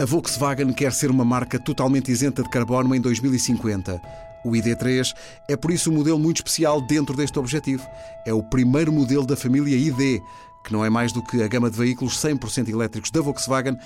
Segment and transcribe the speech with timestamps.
[0.00, 4.00] A Volkswagen quer ser uma marca totalmente isenta de carbono em 2050.
[4.42, 5.14] O ID3
[5.46, 7.86] é por isso um modelo muito especial dentro deste objetivo.
[8.24, 10.22] É o primeiro modelo da família ID,
[10.64, 13.76] que não é mais do que a gama de veículos 100% elétricos da Volkswagen,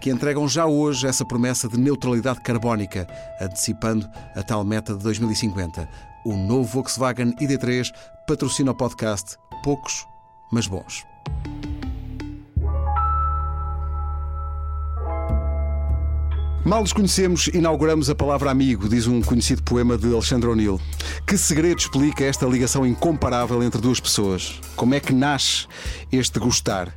[0.00, 3.04] que entregam já hoje essa promessa de neutralidade carbónica,
[3.40, 5.88] antecipando a tal meta de 2050.
[6.24, 7.92] O novo Volkswagen ID3
[8.24, 10.06] patrocina o podcast Poucos,
[10.52, 11.04] mas Bons.
[16.66, 20.80] Mal nos conhecemos, inauguramos a palavra amigo, diz um conhecido poema de Alexandre O'Neill.
[21.24, 24.60] Que segredo explica esta ligação incomparável entre duas pessoas?
[24.74, 25.68] Como é que nasce
[26.10, 26.92] este gostar?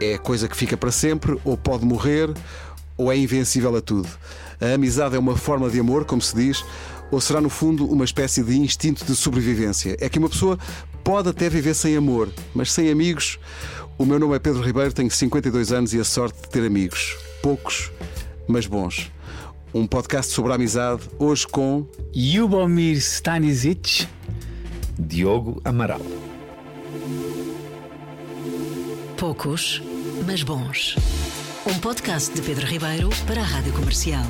[0.00, 2.28] É coisa que fica para sempre, ou pode morrer,
[2.96, 4.08] ou é invencível a tudo?
[4.60, 6.64] A amizade é uma forma de amor, como se diz,
[7.08, 9.96] ou será no fundo uma espécie de instinto de sobrevivência?
[10.00, 10.58] É que uma pessoa
[11.04, 13.38] pode até viver sem amor, mas sem amigos.
[13.96, 17.16] O meu nome é Pedro Ribeiro, tenho 52 anos e a sorte de ter amigos.
[17.40, 17.92] Poucos
[18.48, 19.12] mas bons.
[19.72, 21.86] Um podcast sobre a amizade, hoje com.
[22.16, 24.08] Yubomir Stanisic.
[24.98, 26.00] Diogo Amaral.
[29.16, 29.82] Poucos,
[30.26, 30.96] mas bons.
[31.66, 34.24] Um podcast de Pedro Ribeiro para a Rádio Comercial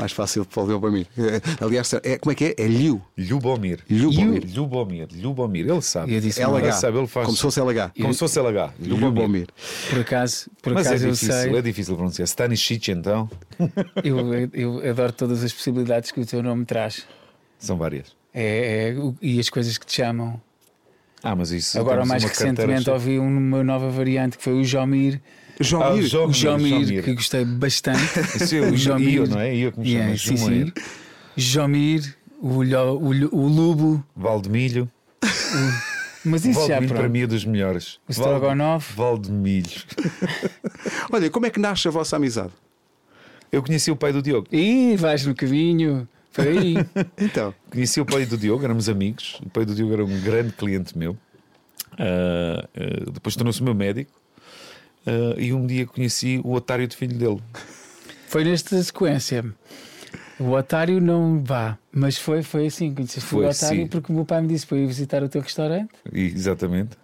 [0.00, 1.06] mais fácil para o Lubomir.
[1.60, 2.54] Aliás, é, como é que é?
[2.56, 3.02] É Liu.
[3.16, 3.84] Lubomir.
[3.90, 4.44] Lubomir.
[4.54, 5.08] Lubomir.
[5.12, 5.68] Lubomir.
[5.68, 6.14] Ele sabe.
[6.14, 6.58] Eu disse LH.
[6.58, 7.26] Ele sabe, ele faz...
[7.26, 7.92] Como se fosse LH.
[8.00, 8.72] Como se fosse LH.
[8.80, 9.48] Lubomir.
[9.90, 11.56] Por acaso, por Mas acaso é difícil, sei...
[11.56, 12.26] é difícil pronunciar.
[12.26, 13.30] Stanisic, então.
[14.02, 17.06] eu, eu adoro todas as possibilidades que o teu nome traz.
[17.58, 18.16] São várias.
[18.32, 20.40] É, é, e as coisas que te chamam.
[21.22, 21.78] Ah, mas isso.
[21.78, 25.20] Agora, mais recentemente, ouvi uma nova variante que foi o Jomir
[25.60, 26.04] Jomir.
[26.04, 28.00] Ah, Jomir, Jomir, que gostei bastante.
[28.46, 29.54] Sim, o Jomir, não é?
[29.54, 30.72] Eu como yeah, sim, sim.
[31.36, 34.90] Jomir, o, o, o Lubo, Valdemilho.
[36.24, 37.98] Mas isso Valdemilho já para mim é dos melhores.
[38.08, 38.94] O Strogonoff.
[38.94, 39.82] Valdemilho.
[41.12, 42.52] Olha, como é que nasce a vossa amizade?
[43.52, 44.46] Eu conheci o pai do Diogo.
[44.52, 46.08] Ih, vais no caminho.
[46.30, 46.74] Foi aí.
[47.18, 47.54] então.
[47.70, 49.40] Conheci o pai do Diogo, éramos amigos.
[49.44, 51.12] O pai do Diogo era um grande cliente meu.
[51.92, 54.12] Uh, uh, depois tornou-se meu médico.
[55.06, 57.40] Uh, e um dia conheci o otário de filho dele.
[58.28, 59.44] Foi nesta sequência.
[60.38, 62.94] O otário não vá, mas foi, foi assim.
[62.94, 63.86] Conheceste foi, o otário sim.
[63.86, 65.90] porque o meu pai me disse para ir visitar o teu restaurante.
[66.12, 66.96] E, exatamente.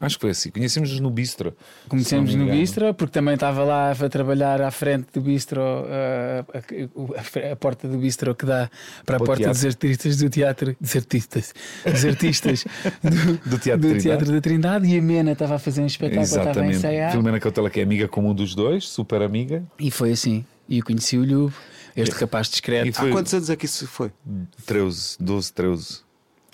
[0.00, 0.50] Acho que foi assim.
[0.50, 1.56] Conhecemos-nos no Bistro.
[1.88, 7.48] Conhecemos no Bistro, porque também estava lá a trabalhar à frente do Bistro, a, a,
[7.48, 8.70] a, a porta do Bistro que dá
[9.04, 9.54] para a porta teatro.
[9.54, 11.52] dos artistas do teatro, dos artistas,
[11.84, 12.64] dos artistas
[13.02, 14.86] do, do, teatro, do teatro, da Trindade.
[14.86, 16.50] E a Mena estava a fazer um espetáculo, Exatamente.
[16.50, 17.10] estava a ensaiar.
[17.10, 19.64] Filomena Cautela, que é amiga comum dos dois, super amiga.
[19.78, 20.44] E foi assim.
[20.68, 21.54] E eu conheci o Lube,
[21.96, 22.20] este é.
[22.20, 22.92] rapaz discreto.
[22.92, 23.10] Foi...
[23.10, 24.12] Há quantos anos é que isso foi?
[24.64, 26.00] 13, 12, 13.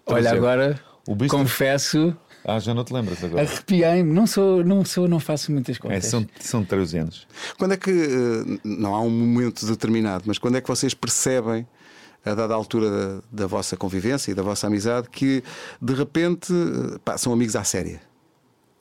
[0.06, 0.80] Olha, agora
[1.28, 3.42] confesso ah, já não te lembras agora?
[3.42, 6.04] Arrepiei-me, não sou, não sou, não faço muitas contas.
[6.04, 7.26] É, são, são 13 anos.
[7.58, 11.66] Quando é que, eh, não há um momento determinado, mas quando é que vocês percebem,
[12.24, 15.42] a dada altura da, da vossa convivência e da vossa amizade, que
[15.80, 18.00] de repente eh, pá, são amigos à séria?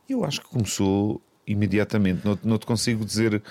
[0.09, 2.25] Eu acho que começou imediatamente.
[2.25, 3.41] Não, não te consigo dizer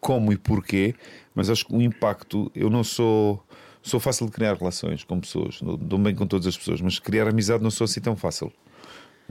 [0.00, 0.94] como e porquê,
[1.34, 3.44] mas acho que o impacto, eu não sou.
[3.82, 7.26] Sou fácil de criar relações com pessoas, dou bem com todas as pessoas, mas criar
[7.26, 8.52] amizade não sou assim tão fácil.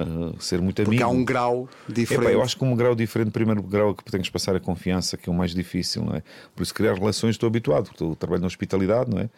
[0.04, 0.92] Uh, ser muito amigo.
[0.92, 2.24] Porque há um grau diferente.
[2.24, 5.18] Epá, eu acho que um grau diferente, primeiro grau que tens que passar a confiança,
[5.18, 6.24] que é o mais difícil, não é?
[6.56, 9.30] Por isso, criar relações estou habituado, porque eu trabalho na hospitalidade, não é?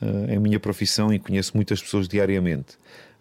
[0.00, 2.76] Uh, é a minha profissão e conheço muitas pessoas diariamente.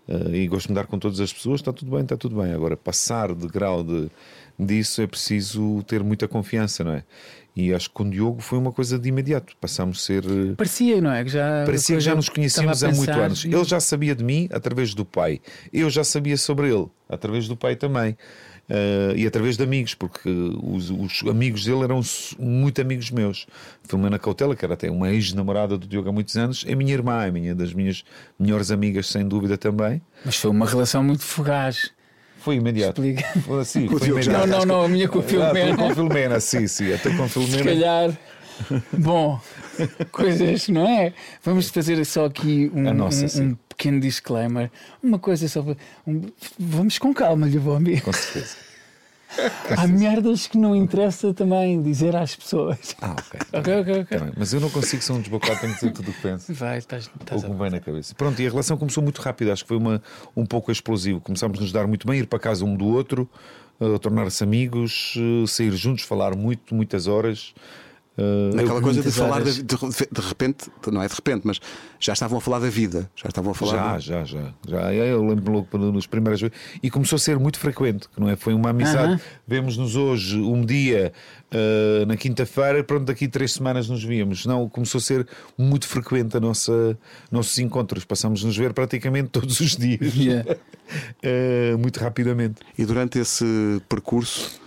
[0.07, 2.41] Uh, e gosto de me dar com todas as pessoas, está tudo bem, está tudo
[2.41, 2.51] bem.
[2.51, 4.09] Agora, passar de grau de,
[4.65, 7.03] disso é preciso ter muita confiança, não é?
[7.55, 9.55] E acho que com o Diogo foi uma coisa de imediato.
[9.59, 10.23] Passámos a ser.
[10.23, 11.23] Eh, parecia, não é?
[11.23, 13.45] Que já, Parecia que já nos conhecíamos há muitos anos.
[13.45, 15.41] Ele já sabia de mim através do pai.
[15.73, 18.15] Eu já sabia sobre ele através do pai também.
[18.69, 20.29] Uh, e através de amigos, porque
[20.63, 21.99] os, os, amigos dele eram
[22.39, 23.45] muito amigos meus.
[23.83, 27.25] Filomena Cautela, que era até uma ex-namorada do Diogo há muitos anos, é minha irmã,
[27.25, 28.05] é minha das minhas
[28.39, 30.01] melhores amigas, sem dúvida também.
[30.23, 31.91] Mas foi uma relação muito fugaz.
[32.41, 33.03] Foi imediato.
[33.03, 33.39] Explica.
[33.41, 34.47] Foi assim, foi imediato.
[34.47, 35.73] Não, não, não, a minha com a Filomena.
[35.73, 37.57] Ah, com a Filomena, sim, sim, até com a Filomena.
[37.57, 38.17] Se calhar.
[38.93, 39.39] Bom,
[40.11, 41.13] coisas, não é?
[41.43, 44.69] Vamos fazer só aqui um, nossa, um, um pequeno disclaimer.
[45.01, 45.65] Uma coisa só.
[46.05, 46.21] Um,
[46.59, 48.01] vamos com calma, Lhuvombi.
[48.01, 48.55] Com certeza.
[49.77, 52.95] Há merdas que não interessa também dizer às pessoas.
[53.01, 53.39] Ah, ok.
[53.53, 54.17] ok, ok, ok.
[54.17, 54.33] Também.
[54.37, 56.53] Mas eu não consigo ser um desbocado, tenho que dizer tudo o que penso.
[56.53, 58.13] Vai, estás, estás Ou vem na cabeça.
[58.15, 60.01] Pronto, e a relação começou muito rápido, acho que foi uma,
[60.35, 61.19] um pouco explosivo.
[61.21, 63.29] Começámos a nos dar muito bem, ir para casa um do outro,
[63.79, 67.53] uh, tornar-se amigos, uh, sair juntos, falar muito, muitas horas.
[68.17, 69.75] Uh, Naquela coisa de falar de, de,
[70.11, 71.61] de, repente, não é de repente, mas
[71.97, 73.99] já estavam a falar da vida, já estavam a falar.
[73.99, 74.29] Já, de...
[74.29, 74.93] já, já, já.
[74.93, 78.35] Eu lembro logo nos primeiras vezes e começou a ser muito frequente, não é?
[78.35, 79.13] Foi uma amizade.
[79.13, 79.21] Uh -huh.
[79.47, 81.13] Vemos-nos hoje um dia
[81.53, 84.45] uh, na quinta-feira, pronto, daqui três semanas nos víamos.
[84.45, 85.25] Não, começou a ser
[85.57, 86.97] muito frequente a nossa
[87.31, 88.03] nossos encontros.
[88.03, 90.51] Passamos nos ver praticamente todos os dias, yeah.
[90.51, 92.55] uh, muito rapidamente.
[92.77, 93.45] E durante esse
[93.87, 94.60] percurso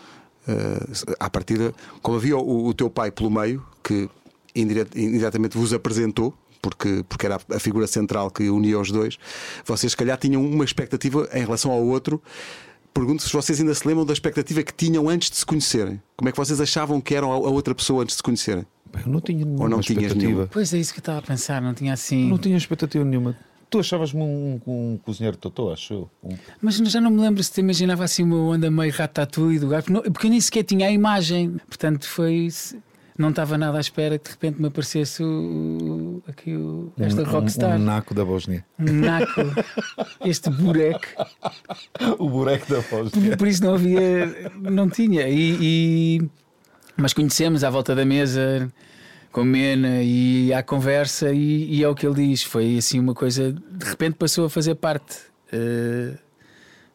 [0.48, 4.08] uh, à partida, como havia o, o, teu pai pelo meio, que
[4.54, 9.18] indiretamente vos apresentou, porque, porque era a figura central que unia os dois,
[9.64, 12.22] vocês se calhar tinham uma expectativa em relação ao outro.
[12.92, 16.00] Pergunto se vocês ainda se lembram da expectativa que tinham antes de se conhecerem.
[16.16, 18.64] Como é que vocês achavam que eram a outra pessoa antes de se conhecerem?
[19.04, 20.14] Eu não tinha nenhuma Ou não expectativa.
[20.14, 20.46] Nenhuma?
[20.46, 22.28] Pois é isso que eu estava a pensar, não tinha assim.
[22.28, 23.36] Não tinha expectativa nenhuma.
[23.74, 26.10] Tu achavas-me um, um, cozinheiro totó, acho eu.
[26.22, 26.36] Um...
[26.62, 29.92] Mas já não me lembro se te imaginava assim uma onda meio ratatouille do gato,
[30.12, 31.56] porque eu nem sequer tinha a imagem.
[31.66, 32.46] Portanto, foi.
[33.18, 37.24] Não estava nada à espera que de repente me aparecesse o, aqui o, esta um,
[37.24, 37.72] rockstar.
[37.72, 38.64] Um, um naco da Bósnia.
[38.78, 39.40] Um naco.
[40.24, 41.08] este bureque.
[42.20, 43.30] o bureque da Bósnia.
[43.30, 44.52] Por, por, isso não havia.
[44.54, 45.28] Não tinha.
[45.28, 46.30] E, e,
[46.96, 48.72] mas conhecemos à volta da mesa
[49.34, 52.44] com a Mena e à conversa e, e é o que ele diz.
[52.44, 55.16] Foi assim uma coisa, de repente passou a fazer parte.
[55.52, 56.16] Uh,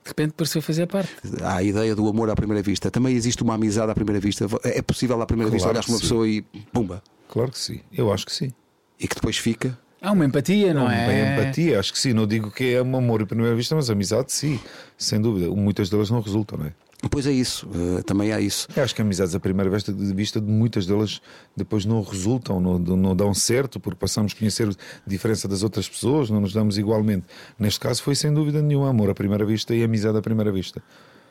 [0.01, 1.13] de repente passou a fazer parte.
[1.41, 2.89] Há a ideia do amor à primeira vista.
[2.89, 4.47] Também existe uma amizade à primeira vista.
[4.63, 6.01] É possível à primeira claro vista olhar para uma sim.
[6.01, 6.41] pessoa e
[6.71, 7.03] pumba.
[7.27, 8.53] Claro que sim, eu acho que sim.
[8.97, 9.77] E que depois fica.
[10.01, 11.03] Há uma empatia, não, não é?
[11.03, 12.13] Uma empatia, acho que sim.
[12.13, 14.57] Não digo que é um amor à primeira vista, mas amizade, sim,
[14.97, 15.53] sem dúvida.
[15.53, 16.74] Muitas delas não resultam, não é?
[17.10, 18.68] Pois é isso, uh, também há isso.
[18.75, 21.22] Eu acho que amizades à primeira vista, de vista de muitas delas
[21.56, 25.88] depois não resultam, não, não dão certo, porque passamos a conhecer a diferença das outras
[25.88, 27.25] pessoas, não nos damos igualmente.
[27.57, 30.84] Neste caso foi sem dúvida nenhuma amor à primeira vista e amizade à primeira vista.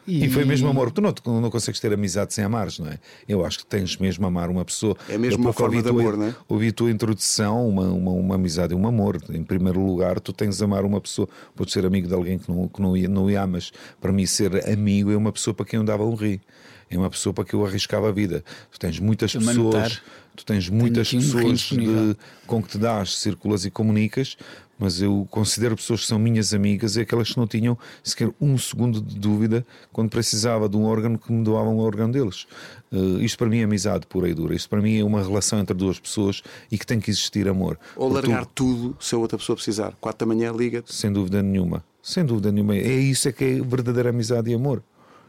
[0.08, 0.24] E...
[0.24, 0.90] e, foi mesmo amor.
[0.90, 2.98] Tu não, não consegues ter amizade sem amares, não é?
[3.28, 4.96] Eu acho que tens mesmo amar uma pessoa.
[5.08, 6.34] É mesmo uma forma de amor, não é?
[6.48, 9.20] Ouvi a tua introdução, uma, uma, uma amizade e um amor.
[9.28, 11.28] Em primeiro lugar, tu tens de amar uma pessoa.
[11.54, 13.70] Podes ser amigo de alguém que não, que não, não amas.
[14.00, 16.40] Para mim, ser amigo é uma pessoa para quem eu dava um ri.
[16.90, 18.42] É uma pessoa para quem eu arriscava a vida.
[18.72, 20.00] Tu tens muitas pessoas.
[20.34, 22.16] Tu tens muitas pessoas de,
[22.46, 24.36] com que te dás, circulas e comunicas,
[24.78, 28.56] mas eu considero pessoas que são minhas amigas e aquelas que não tinham sequer um
[28.56, 32.46] segundo de dúvida quando precisava de um órgano que me doavam o órgão deles.
[32.92, 34.54] Uh, isto para mim é amizade pura e dura.
[34.54, 37.78] Isto para mim é uma relação entre duas pessoas e que tem que existir amor.
[37.96, 38.52] Ou largar tu...
[38.54, 39.94] tudo se a outra pessoa precisar.
[40.00, 40.82] Quatro da manhã, liga.
[40.82, 40.94] -te.
[40.94, 41.84] Sem dúvida nenhuma.
[42.02, 42.76] Sem dúvida nenhuma.
[42.76, 44.82] É isso é que é verdadeira amizade e amor.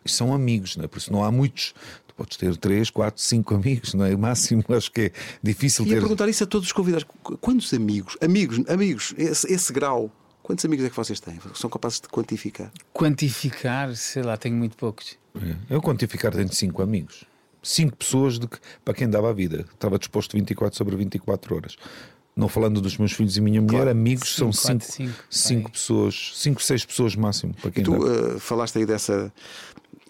[0.06, 0.88] E são amigos, não é?
[0.88, 1.74] por isso não há muitos
[2.20, 4.14] podes ter três, quatro, cinco amigos, não é?
[4.14, 5.12] O máximo acho que é
[5.42, 6.00] difícil e ter.
[6.00, 7.08] perguntar isso a todos os convidados:
[7.40, 10.12] quantos amigos, amigos, amigos, esse, esse grau,
[10.44, 11.40] quantos amigos é que vocês têm?
[11.54, 12.72] São capazes de quantificar?
[12.94, 15.18] Quantificar, sei lá, tenho muito poucos.
[15.36, 15.56] É.
[15.76, 17.24] Eu quantificar tenho cinco amigos.
[17.62, 19.66] Cinco pessoas de que, para quem dava a vida.
[19.74, 21.76] Estava disposto 24 sobre 24 horas
[22.36, 23.92] não falando dos meus filhos e minha mulher, claro.
[23.92, 27.54] amigos cinco, são cinco, quatro, cinco, cinco pessoas, cinco, seis pessoas máximo.
[27.56, 29.32] Para quem tu uh, falaste aí dessa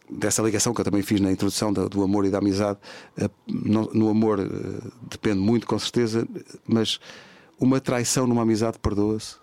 [0.09, 2.79] dessa ligação que eu também fiz na introdução do, do amor e da amizade.
[3.17, 6.27] Eh, no, no, amor eh, depende muito, com certeza,
[6.67, 7.00] mas
[7.59, 9.35] uma traição numa amizade perdoa-se?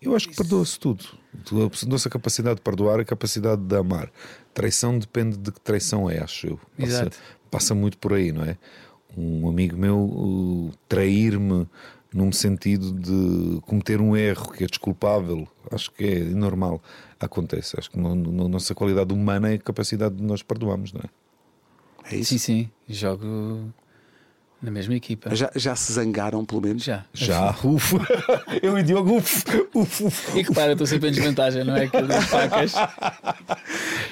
[0.00, 1.04] Eu acho que perdoa-se tudo.
[1.34, 4.10] A nossa capacidade de perdoar e a capacidade de amar.
[4.52, 6.60] Traição depende de que traição é, acho eu.
[6.78, 7.10] Passa,
[7.50, 8.56] passa muito por aí, não é?
[9.16, 11.66] Um amigo meu uh, trair-me
[12.12, 16.82] num sentido de cometer um erro que é desculpável, acho que é normal
[17.20, 17.78] acontece.
[17.78, 18.14] Acho que na
[18.48, 22.14] nossa qualidade humana é a capacidade de nós perdoarmos, não é?
[22.14, 22.38] É isso?
[22.38, 22.70] Sim, sim.
[22.88, 23.72] Jogo
[24.66, 25.32] na mesma equipa.
[25.32, 26.82] Já, já se zangaram, pelo menos?
[26.82, 27.04] Já.
[27.14, 27.54] Já.
[27.62, 27.98] Ufa.
[28.60, 30.36] Eu e Diogo, uf, uf, uf.
[30.36, 31.84] E repara, estou sempre em desvantagem, não é?
[31.84, 32.72] Aquelas facas.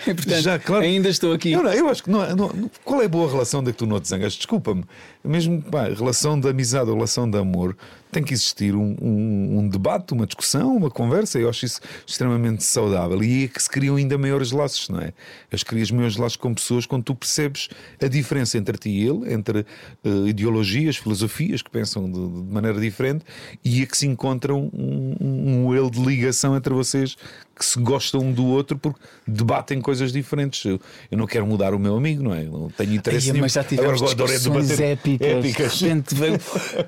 [0.06, 0.84] E, portanto, já, claro.
[0.84, 1.52] ainda estou aqui.
[1.52, 3.87] Eu, não, eu acho que não, não, Qual é a boa relação de que tu
[3.87, 4.34] não te zangas?
[4.34, 4.84] Desculpa-me.
[5.25, 7.75] Mesmo pá, relação de amizade ou relação de amor,
[8.14, 11.38] tem que existir um, um, um, debate, uma discussão, uma conversa.
[11.38, 13.23] Eu acho isso extremamente saudável.
[13.25, 15.12] E é que se criam ainda maiores laços, não é?
[15.52, 17.68] As crias maiores laços com pessoas quando tu percebes
[18.00, 19.66] a diferença entre ti e ele, entre
[20.04, 23.25] uh, ideologias, filosofias que pensam de, de, maneira diferente
[23.64, 27.16] e é que se encontram um, um, um elo de ligação entre vocês
[27.54, 30.64] que se gostam um do outro porque debatem coisas diferentes.
[30.64, 30.80] Eu,
[31.11, 32.42] eu não quero mudar o meu amigo, não é?
[32.44, 33.44] Não tenho interesse Ai, nenhum.
[33.44, 35.28] Mas já tivemos Agora, discussões épicas.
[35.28, 35.78] épicas.
[35.78, 36.40] De repente veio,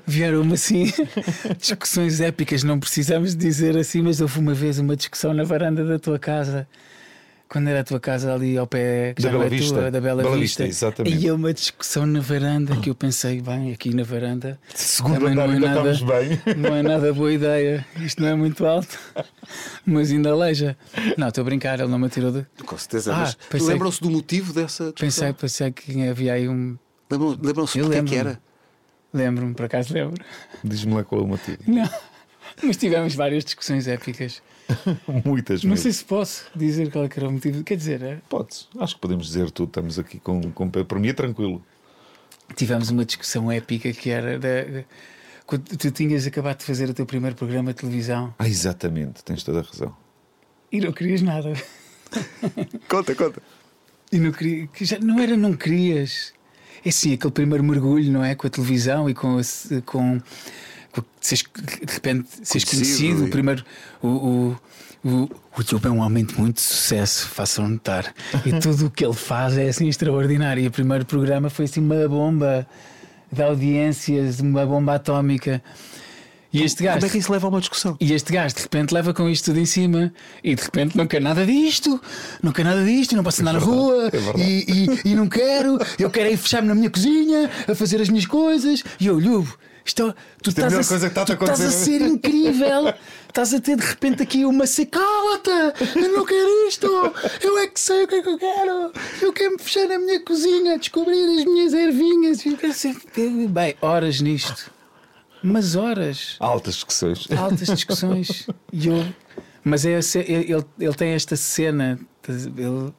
[0.05, 0.91] vieram assim
[1.57, 2.63] discussões épicas.
[2.63, 6.67] Não precisamos dizer assim, mas houve uma vez uma discussão na varanda da tua casa
[7.49, 9.73] quando era a tua casa ali ao pé da Bela, é Vista.
[9.79, 10.63] Tua, da Bela, Bela Vista.
[10.65, 11.17] Vista exatamente.
[11.17, 14.59] E é uma discussão na varanda que eu pensei, bem, aqui na varanda.
[14.73, 16.55] Segundo andar, não é nada, bem.
[16.57, 17.85] Não é nada boa ideia.
[18.01, 18.97] Isto não é muito alto,
[19.85, 20.77] mas ainda aleija.
[21.17, 22.45] Não, estou a brincar, ele não me tirou de.
[22.65, 25.33] Com certeza, ah, mas lembram-se do motivo dessa discussão?
[25.33, 26.77] Pensei, pensei que havia aí um
[27.09, 28.17] Lembram- Lembram-se é que lembro-me.
[28.17, 28.39] era?
[29.13, 30.21] Lembro-me, por acaso lembro.
[30.63, 31.57] Diz-me lá qual é o motivo.
[31.65, 31.89] Não.
[32.61, 34.41] Mas tivemos várias discussões épicas.
[35.25, 35.83] Muitas Não mesmo.
[35.83, 37.63] sei se posso dizer qual é que era o motivo.
[37.63, 38.67] Quer dizer, é, Podes.
[38.79, 39.69] Acho que podemos dizer tudo.
[39.69, 40.69] Estamos aqui com, com.
[40.69, 41.63] Para mim é tranquilo.
[42.55, 44.83] tivemos uma discussão épica que era da-
[45.45, 49.23] quando tu tinhas acabado de fazer o teu primeiro programa de televisão Ah, exatamente.
[49.23, 49.95] Tens toda a razão.
[50.71, 51.53] e não querias nada.
[52.89, 53.41] Conta, conta.
[54.11, 56.33] E não, queria, que já, não era não querias.
[56.85, 58.35] É assim, aquele primeiro mergulho, não é?
[58.35, 59.37] Com a televisão e com.
[59.37, 60.21] a- com,
[61.01, 61.43] com seres,
[61.85, 63.25] de repente seres Conhecido conhecido.
[63.25, 63.65] O primeiro.
[64.01, 64.57] O, o,
[65.03, 68.13] o, o Diogo é um homem de muito sucesso, façam notar.
[68.45, 70.63] E tudo o que ele faz é assim extraordinário.
[70.63, 72.67] E o primeiro programa foi assim uma bomba
[73.31, 75.61] de audiências, uma bomba atómica.
[76.51, 76.97] E este gajo.
[76.97, 77.97] Como é que isso leva a uma discussão?
[77.99, 80.13] E este gajo de repente leva com isto tudo em cima
[80.43, 82.01] e de repente não quer nada disto,
[82.41, 85.27] não quer nada disto, e não posso andar na rua é e, e, e não
[85.27, 88.83] quero, eu quero é fechar-me na minha cozinha a fazer as minhas coisas.
[88.99, 90.13] E eu, Lubo, isto,
[90.43, 92.01] tu Isto é a estás, melhor a, coisa que está a tu estás a ser
[92.01, 92.93] incrível,
[93.27, 96.87] estás a ter de repente aqui uma secalata, eu não quero isto,
[97.41, 99.97] eu é que sei o que é que eu quero, eu quero me fechar na
[99.97, 102.97] minha cozinha, descobrir as minhas ervinhas, eu quero ser...
[103.49, 104.69] bem, horas nisto,
[105.43, 107.27] mas horas Altas discussões.
[107.31, 108.47] altas discussões.
[108.71, 109.05] E eu,
[109.63, 111.99] mas é ele, ele tem esta cena.
[112.27, 112.93] Ele,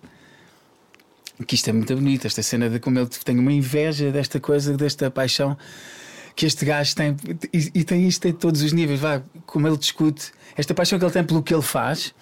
[1.46, 4.76] que isto é muito bonito, esta cena de como ele tem uma inveja desta coisa,
[4.76, 5.56] desta paixão
[6.34, 7.16] que este gajo tem,
[7.52, 11.04] e, e tem isto em todos os níveis, vá, como ele discute, esta paixão que
[11.04, 12.14] ele tem pelo que ele faz,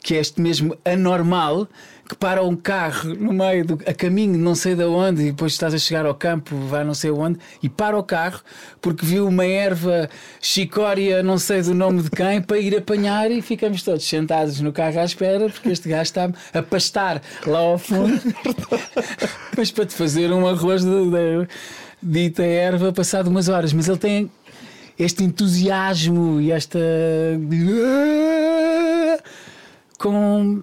[0.00, 1.68] que é este mesmo anormal,
[2.08, 5.52] que para um carro no meio do a caminho, não sei de onde, e depois
[5.52, 8.40] estás a chegar ao campo, vai não sei onde, e para o carro
[8.80, 10.08] porque viu uma erva
[10.40, 14.72] chicória, não sei do nome de quem, para ir apanhar e ficamos todos sentados no
[14.72, 18.20] carro à espera, porque este gajo está a pastar lá ao fundo,
[19.56, 21.48] mas para te fazer um arroz de, de
[22.02, 23.72] dita erva passado umas horas.
[23.72, 24.30] Mas ele tem
[24.98, 26.78] este entusiasmo e esta.
[29.98, 30.62] com.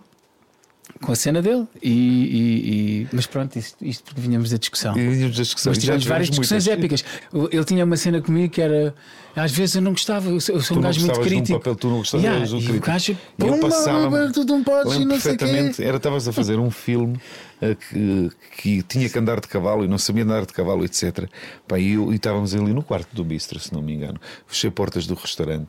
[1.01, 4.93] Com a cena dele, e, e- e- mas pronto, isto, isto porque vinhamos da discussão.
[4.93, 5.75] Vínhamos das discussões.
[5.75, 6.79] Mas tivemos várias discussões muitas.
[7.01, 7.05] épicas.
[7.51, 8.95] Ele tinha uma cena comigo que era.
[9.35, 11.59] Às vezes eu não gostava, eu sou, Tu um gajo muito de um crítico.
[11.59, 12.87] papel, tu não gostavas Yeah, de um e o crítico.
[12.87, 15.37] gajo, E eu "Pumba, passava-me- tu não podes não sei quê.
[15.37, 17.19] perfeitamente, era estavas a fazer um filme
[17.61, 18.29] eh, que,
[18.61, 21.27] que tinha que andar de cavalo e não sabia andar de cavalo, etc.
[21.67, 24.17] Pá, e, eu, e estávamos ali no quarto do bistro, se não me engano.
[24.47, 25.67] Fechei portas do restaurante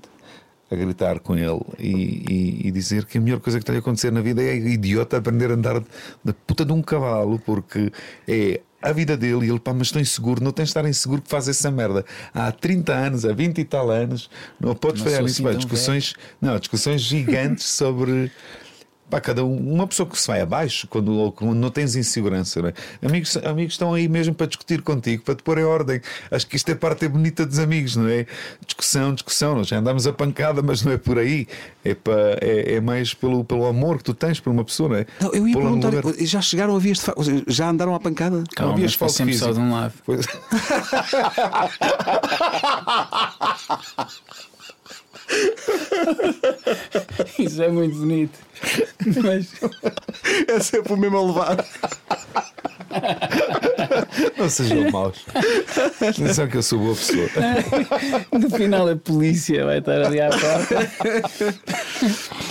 [0.71, 3.79] a gritar com ele e, e- e dizer que a melhor coisa que está a
[3.79, 5.81] acontecer na vida é idiota aprender a andar
[6.25, 7.93] da puta de um cavalo, porque
[8.27, 11.23] é a vida dele e ele, pá, mas estou inseguro, não tens de estar inseguro
[11.23, 12.05] que faz essa merda.
[12.35, 14.29] Há 30 anos, há 20 e tal anos,
[14.61, 15.47] não podes falhar nisso.
[15.47, 18.31] assim discussões, não, discussões gigantes sobre.
[19.09, 22.61] Pá, cada um, uma pessoa que se vai abaixo quando, ou quando não tens insegurança,
[22.61, 22.75] não é?
[23.07, 26.01] amigos, amigos estão aí mesmo para discutir contigo, para te pôr em ordem.
[26.29, 28.27] Acho que isto é parte bonita dos amigos, não é?
[28.67, 29.55] Discussão, discussão.
[29.55, 31.47] Nós já andamos a pancada, mas não é por aí.
[31.85, 34.97] É, para, é, é mais pelo, pelo amor que tu tens por uma pessoa, não
[34.97, 35.07] é?
[35.21, 37.15] Não, eu ia no perguntar, lugar- já chegaram a vias de fa-
[37.47, 38.43] Já andaram à pancada?
[38.57, 39.65] Calma, havia mas foi sempre só físico.
[39.65, 39.95] de um lado.
[40.05, 40.27] Pois-
[47.39, 48.39] Isso é muito bonito.
[49.23, 49.53] Mas
[50.49, 51.57] É sempre o mesmo a levar.
[54.37, 55.25] Não sejam maus.
[56.01, 57.29] Atenção que eu sou boa pessoa.
[58.33, 60.91] no final a polícia vai estar ali à porta.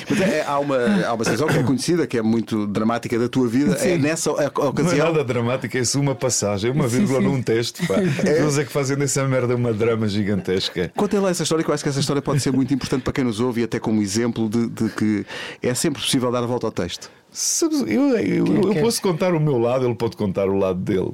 [0.10, 3.28] Mas é- há, uma, há uma situação que é conhecida, que é muito dramática da
[3.30, 3.74] tua vida.
[3.76, 3.98] É Sim.
[3.98, 5.06] nessa o- Não é ocasião.
[5.08, 7.26] nada dramático, é só uma passagem, uma Sim, vírgula sim.
[7.26, 7.86] num texto.
[7.88, 7.96] Pá.
[8.00, 10.92] Eles é que fazem dessa merda uma drama gigantesca.
[10.96, 13.14] Conta lá essa história, que eu acho que essa história pode ser muito importante para
[13.14, 15.26] quem nos ouve e até como exemplo de, de que
[15.62, 17.10] é sempre possível dar a volta ao texto.
[17.32, 18.82] Sabes, eu, eu, é eu é?
[18.82, 21.14] posso contar o meu lado, ele pode contar o lado dele.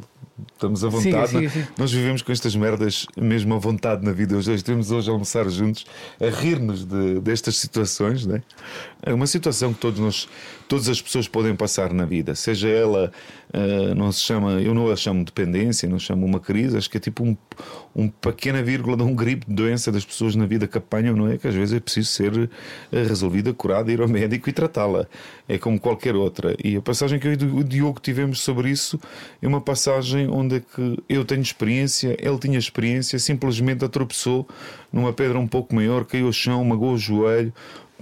[0.54, 1.04] Estamos à vontade.
[1.04, 1.68] Siga, não- siga, siga.
[1.78, 4.38] Nós vivemos com estas merdas mesmo à vontade na vida.
[4.38, 5.86] Os dois temos hoje a almoçar juntos,
[6.20, 8.26] a rir-nos de- destas situações.
[8.26, 8.42] Né?
[9.02, 10.28] É uma situação que todos nós,
[10.72, 13.12] todas as pessoas podem passar na vida, seja ela,
[13.52, 16.96] eh, não se chama, eu não a chamo dependência, não chamo uma crise, acho que
[16.96, 17.36] é tipo um,
[17.94, 21.28] um pequena vírgula de um gripe de doença das pessoas na vida que apanham, não
[21.28, 21.38] é?
[21.38, 22.50] Que às vezes é preciso ser
[22.90, 25.06] eh, resolvida, curada, ir ao médico e tratá-la.
[25.46, 26.56] É como qualquer outra.
[26.64, 28.98] E a passagem que eu e o Diogo tivemos sobre isso
[29.42, 34.48] é uma passagem onde é que eu tenho experiência, ele tinha experiência, simplesmente atropeçou
[34.90, 37.54] numa pedra um pouco maior, caiu ao chão, magoou o joelho.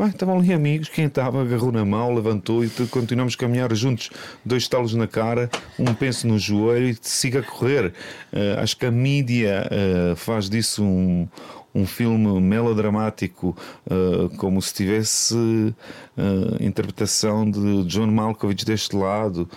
[0.07, 4.09] Estavam ali amigos, quem estava agarrou na mão, levantou e continuamos a caminhar juntos,
[4.45, 7.91] dois talos na cara, um penso no joelho e siga a correr.
[8.31, 11.27] Eh, acho que a mídia eh, faz disso um,
[11.75, 13.57] um filme melodramático,
[13.89, 15.75] eh, como se tivesse
[16.17, 19.49] eh, interpretação de John Malkovich deste lado,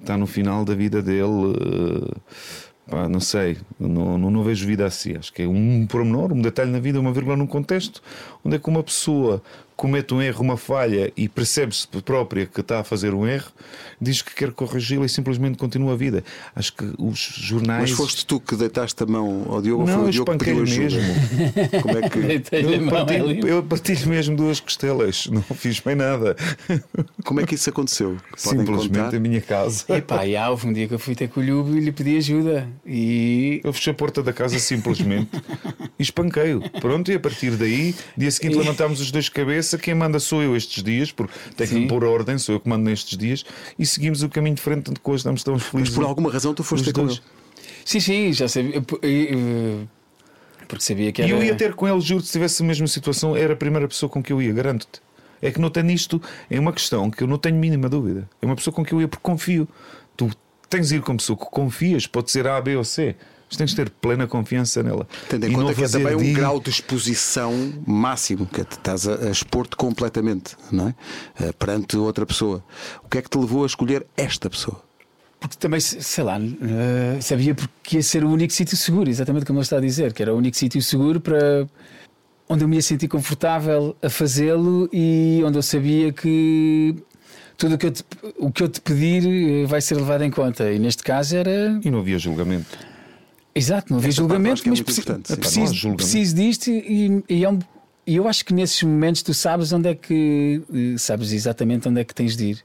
[0.00, 1.58] está no final da vida dele.
[2.86, 5.16] Pá, não sei, não, não, não, vejo vida assim.
[5.16, 8.02] Acho que é um pormenor, um detalhe na vida, uma vírgula num contexto
[8.44, 9.42] onde é que uma pessoa
[9.76, 13.50] comete um erro, uma falha e percebe-se própria que está a fazer um erro,
[14.00, 16.22] diz que quer corrigi-la e simplesmente continua a vida.
[16.54, 17.90] Acho que os jornais.
[17.90, 20.38] Mas foste tu que deitaste a mão ao Diogo não, ou foi o Diogo que
[20.38, 20.82] pediu ajuda?
[20.82, 21.00] mesmo.
[21.82, 22.18] Como é que.
[22.56, 26.36] eu, partilho, eu partilho mesmo duas costelas, não fiz bem nada.
[27.24, 28.16] Como é que isso aconteceu?
[28.42, 29.16] Podem Simplesmente contar?
[29.16, 29.84] a minha casa.
[29.88, 32.16] Epá, e houve um dia que eu fui ter com o Lhubo e lhe pedi
[32.16, 32.68] ajuda.
[32.86, 33.60] E...
[33.64, 35.30] Eu fechei a porta da casa simplesmente
[35.98, 36.60] e espanquei-o.
[36.80, 39.28] Pronto, e a partir daí, dia seguinte, levantámos os dois
[39.64, 39.78] cabeça.
[39.78, 42.84] Quem manda sou eu estes dias, porque tem que pôr ordem, sou eu que mando
[42.84, 43.44] nestes dias.
[43.78, 45.90] E seguimos o caminho de frente de coisas, estamos tão felizes.
[45.90, 47.20] Mas por alguma razão tu foste com ele?
[47.84, 48.80] Sim, sim, já sabia.
[48.82, 51.30] Porque sabia que era.
[51.30, 53.88] E eu ia ter com ele, juro, se tivesse a mesma situação, era a primeira
[53.88, 55.02] pessoa com que eu ia, garanto-te.
[55.42, 58.28] É que não tem nisto, é uma questão que eu não tenho mínima dúvida.
[58.40, 59.68] É uma pessoa com que eu ia porque confio.
[60.16, 60.30] Tu
[60.70, 63.14] tens de ir com uma pessoa que confias, pode ser A, B ou C.
[63.54, 65.06] Mas tens de ter plena confiança nela.
[65.28, 67.52] Tendo em e conta que é também um grau de exposição
[67.86, 71.44] máximo, que estás a, a expor-te completamente, não é?
[71.44, 72.64] Uh, perante outra pessoa.
[73.04, 74.82] O que é que te levou a escolher esta pessoa?
[75.38, 79.58] Porque também, sei lá, uh, sabia porque ia ser o único sítio seguro, exatamente como
[79.60, 81.68] ele está a dizer, que era o único sítio seguro para
[82.48, 86.96] onde eu me ia sentir confortável a fazê-lo e onde eu sabia que
[87.56, 88.04] tudo o que, eu te,
[88.38, 90.72] o que eu te pedir eh, vai ser levado em conta.
[90.72, 91.78] E neste caso era.
[91.82, 92.93] E não havia julgamento.
[93.54, 97.60] Exato, não havia julgamento, é mas preciso, preciso, preciso disto e, e, é um,
[98.04, 102.00] e, eu acho que nesses momentos tu sabes onde é que eh, sabes exatamente onde
[102.00, 102.64] é que tens de ir,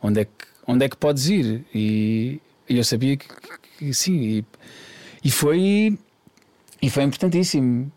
[0.00, 0.30] onde é que,
[0.66, 1.64] onde é que podes ir.
[1.74, 3.26] E, e eu sabia que,
[3.78, 4.44] que sim, e,
[5.24, 5.98] e, foi
[6.80, 7.90] e foi importantíssimo.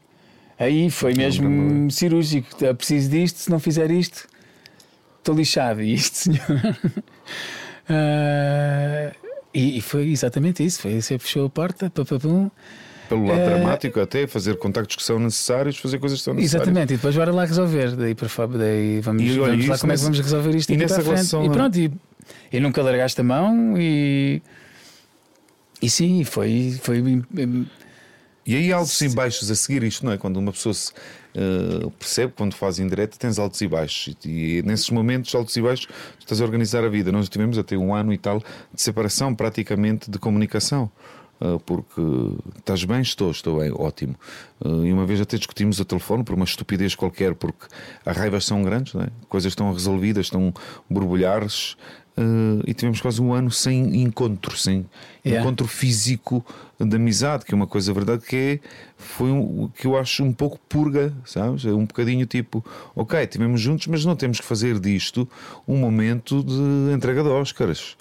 [0.57, 2.47] Aí foi mesmo cirúrgico.
[2.63, 4.27] Eu preciso disto, se não fizer isto,
[5.19, 5.81] estou lixado.
[5.81, 6.39] E isto, senhor.
[7.89, 9.15] uh,
[9.53, 10.81] e, e, foi exatamente isso.
[10.81, 12.50] Foi, você fechou a porta, papapum.
[13.10, 16.67] Pelo lado uh, dramático, até fazer contactos que são necessários, fazer coisas que são necessárias.
[16.67, 17.95] Exatamente, e depois bora lá resolver.
[17.95, 20.55] Daí para fora, daí vamos, e, olha, vamos lá como nessa, é que vamos resolver
[20.55, 21.91] isto e nessa relação, E pronto, e,
[22.51, 24.41] e nunca largaste a mão e.
[25.81, 26.79] E sim, foi.
[26.81, 27.01] foi
[28.45, 30.17] e aí altos e baixos a seguir isto, não é?
[30.17, 34.15] Quando uma pessoa se, uh, percebe, quando faz indireta, tens altos e baixos.
[34.25, 35.88] E, e, nesses momentos, altos e baixos,
[36.19, 37.12] estás a organizar a vida.
[37.12, 40.91] Nós tivemos até um ano e tal de separação praticamente de comunicação.
[41.41, 42.01] Uh, porque
[42.58, 43.01] estás bem?
[43.01, 44.15] Estou, estou bem, ótimo.
[44.63, 47.65] Uh, e uma vez até discutimos o telefone por uma estupidez qualquer, porque
[48.06, 49.08] as raivas são grandes, não é?
[49.27, 50.53] coisas estão resolvidas, estão
[50.89, 51.75] borbulhares,
[52.15, 54.86] Uh, e tivemos quase um ano sem encontro, sem
[55.25, 55.41] yeah.
[55.41, 56.45] encontro físico
[56.89, 58.60] de amizade, que é uma coisa verdade que é,
[58.98, 61.65] foi um, que eu acho um pouco purga, sabes?
[61.65, 62.63] É um bocadinho tipo,
[62.96, 65.28] ok, tivemos juntos, mas não temos que fazer disto
[65.67, 67.98] um momento de entrega de Oscars.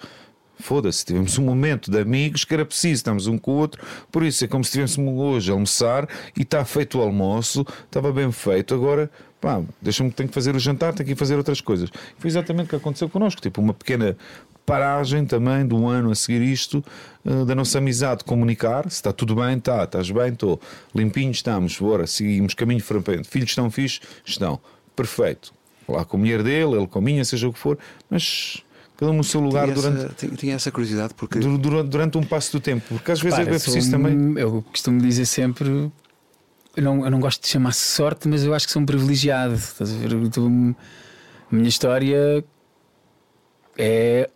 [0.63, 4.23] Foda-se, tivemos um momento de amigos que era preciso, estamos um com o outro, por
[4.23, 8.31] isso é como se estivéssemos hoje a almoçar e está feito o almoço, estava bem
[8.31, 11.91] feito, agora pá, deixa-me que tenho que fazer o jantar, tenho que fazer outras coisas.
[12.17, 14.17] Foi exatamente o que aconteceu connosco, tipo uma pequena
[14.65, 16.85] paragem também um ano a seguir isto,
[17.25, 20.61] uh, da nossa amizade, comunicar, se está tudo bem, está, estás bem, estou,
[20.95, 24.61] limpinho estamos, bora, seguimos caminho frente, filhos estão fixos, estão,
[24.95, 25.53] perfeito.
[25.89, 27.77] Lá com a mulher dele, ele com a minha, seja o que for,
[28.09, 28.63] mas
[29.03, 30.05] cada um no seu lugar tinha durante.
[30.05, 31.39] Essa, tinha essa curiosidade porque.
[31.39, 34.39] Durante, durante um passo do tempo, porque às vezes é preciso também.
[34.39, 35.91] Eu costumo dizer sempre
[36.77, 39.55] eu não, eu não gosto de chamar sorte, mas eu acho que sou um privilegiado.
[39.55, 40.11] Estás a ver?
[40.15, 42.45] a minha história
[43.77, 44.31] é.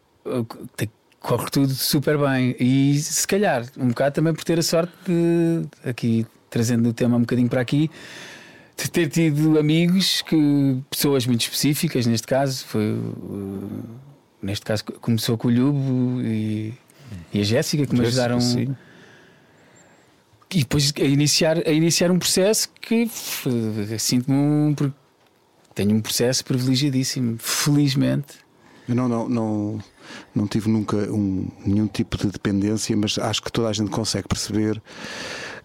[1.20, 2.54] corre tudo super bem.
[2.60, 7.16] E se calhar, um bocado também por ter a sorte de, aqui trazendo o tema
[7.16, 7.90] um bocadinho para aqui,
[8.76, 12.98] de ter tido amigos que pessoas muito específicas, neste caso, foi.
[14.42, 16.74] Neste caso começou com o Lubo e,
[17.32, 18.40] e a Jéssica que me ajudaram.
[18.40, 18.74] Sim
[20.56, 23.08] e depois a iniciar, a iniciar um processo que
[23.98, 24.74] sinto-me um,
[25.74, 28.38] tenho um processo privilegiadíssimo, felizmente.
[28.88, 29.84] Eu não, não, não,
[30.34, 34.28] não tive nunca um, nenhum tipo de dependência, mas acho que toda a gente consegue
[34.28, 34.80] perceber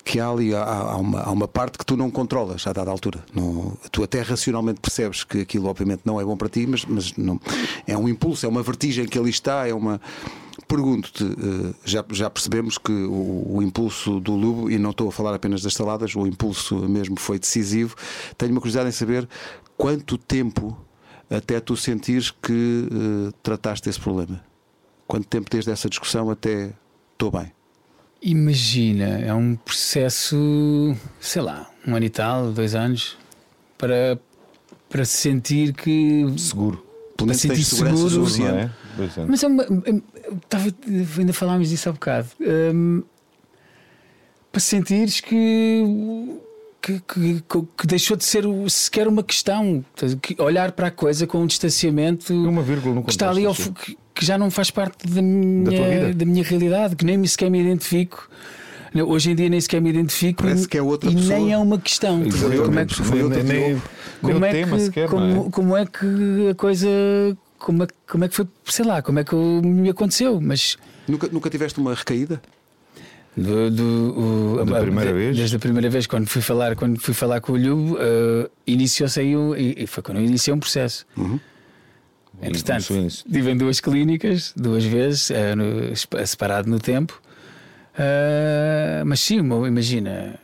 [0.04, 2.90] que há ali há, há, uma, há uma parte que tu não controlas a dada
[2.90, 3.24] altura.
[3.34, 7.16] Não, tu até racionalmente percebes que aquilo, obviamente, não é bom para ti, mas, mas
[7.16, 7.40] não,
[7.86, 10.02] é um impulso, é uma vertigem que ali está, é uma.
[10.68, 15.12] Pergunto-te, eh, já, já percebemos que o, o, impulso do Lubo, e não estou a
[15.12, 17.96] falar apenas das saladas, o impulso mesmo foi decisivo.
[18.38, 19.28] Tenho uma curiosidade em saber
[19.76, 20.78] quanto tempo
[21.30, 24.42] até tu sentires que uh, trataste esse problema.
[25.08, 26.72] Quanto tempo desde essa discussão até
[27.14, 27.52] estou bem?
[28.22, 33.18] Imagina, é um processo, sei lá, um ano e tal, dois anos,
[33.78, 34.20] para,
[34.88, 36.26] para sentir que.
[36.38, 36.86] Seguro.
[37.18, 38.10] Pelo menos sentir seguro.
[38.10, 38.70] seguro é?
[39.28, 40.72] Mas é uma, estava,
[41.18, 42.28] ainda falámos disso há bocado.
[42.40, 43.04] Um,
[44.52, 45.84] para sentires que
[46.82, 47.44] que, que,
[47.78, 49.86] que, deixou de ser sequer uma questão.
[50.40, 54.26] Olhar para a coisa com um distanciamento uma vírgula que está ali ao, que, que,
[54.26, 58.30] já não faz parte da minha, da, da minha realidade, que nem sequer me identifico.
[58.94, 61.40] Hoje em dia nem sequer me identifico Parece que é outra e pessoa.
[61.40, 62.20] nem é uma questão.
[62.20, 63.82] Como é que, foi nem,
[64.22, 65.50] como, é que, sequer, como, é?
[65.50, 66.90] como é que a coisa
[67.58, 71.30] como é, como é que foi, sei lá, como é que me aconteceu, mas nunca,
[71.32, 72.42] nunca tiveste uma recaída?
[73.38, 75.38] Do, do, o, da primeira de, vez?
[75.38, 79.18] Desde a primeira vez, quando fui falar, quando fui falar com o Lubo, uh, iniciou-se
[79.20, 81.06] aí um, e foi quando eu iniciei um processo.
[81.16, 81.40] Uhum.
[82.42, 87.22] Entretanto, estive em duas clínicas, duas vezes, uh, no, separado no tempo.
[87.94, 90.40] Uh, mas sim, imagina,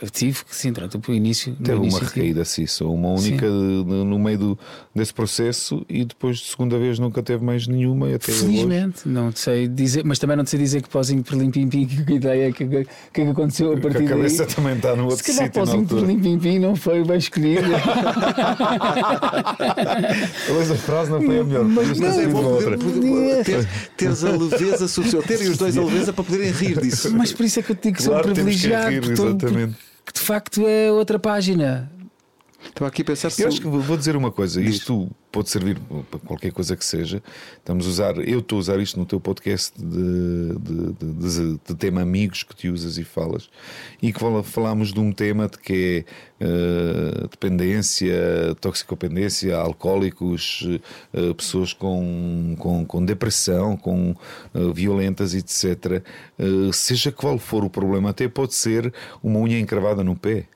[0.00, 1.56] eu tive que sim, durante o início.
[1.62, 4.58] Teve uma recaída, sim, só uma única no meio do,
[4.94, 8.14] desse processo e depois de segunda vez nunca teve mais nenhuma.
[8.14, 9.08] Até Felizmente, hoje.
[9.08, 12.52] não sei dizer, mas também não sei dizer que pós por limpim pim, que ideia
[12.52, 14.06] que, que, que aconteceu a partir daí.
[14.06, 14.54] A cabeça daí.
[14.54, 17.62] também está no outro Se calhar pós por limpim pim não foi bem escolhido.
[20.46, 21.64] Talvez a frase não foi a melhor.
[21.64, 25.82] Mas, mas é bom poder, poder, ter, teres a leveza suficiente, terem os dois a
[25.82, 27.10] leveza para poderem rir disso.
[27.16, 28.90] Mas por isso é que eu digo que claro, sou privilegiado.
[28.90, 29.85] Rir, exatamente que
[30.16, 31.90] de facto é outra página.
[32.68, 33.42] Estou aqui a pensar se.
[33.42, 35.78] Eu acho que vou dizer uma coisa: isto pode servir
[36.10, 37.22] para qualquer coisa que seja.
[37.58, 41.74] Estamos a usar, eu estou a usar isto no teu podcast de, de, de, de
[41.74, 43.50] tema amigos que te usas e falas,
[44.00, 46.06] e que falámos de um tema de que
[46.40, 48.16] é uh, dependência,
[48.60, 50.66] toxicopendência, alcoólicos,
[51.12, 54.12] uh, pessoas com, com, com, depressão, com
[54.54, 56.02] uh, violentas, etc.
[56.72, 60.46] seja qual for o problema, até pode ser uma unha encravada no pé.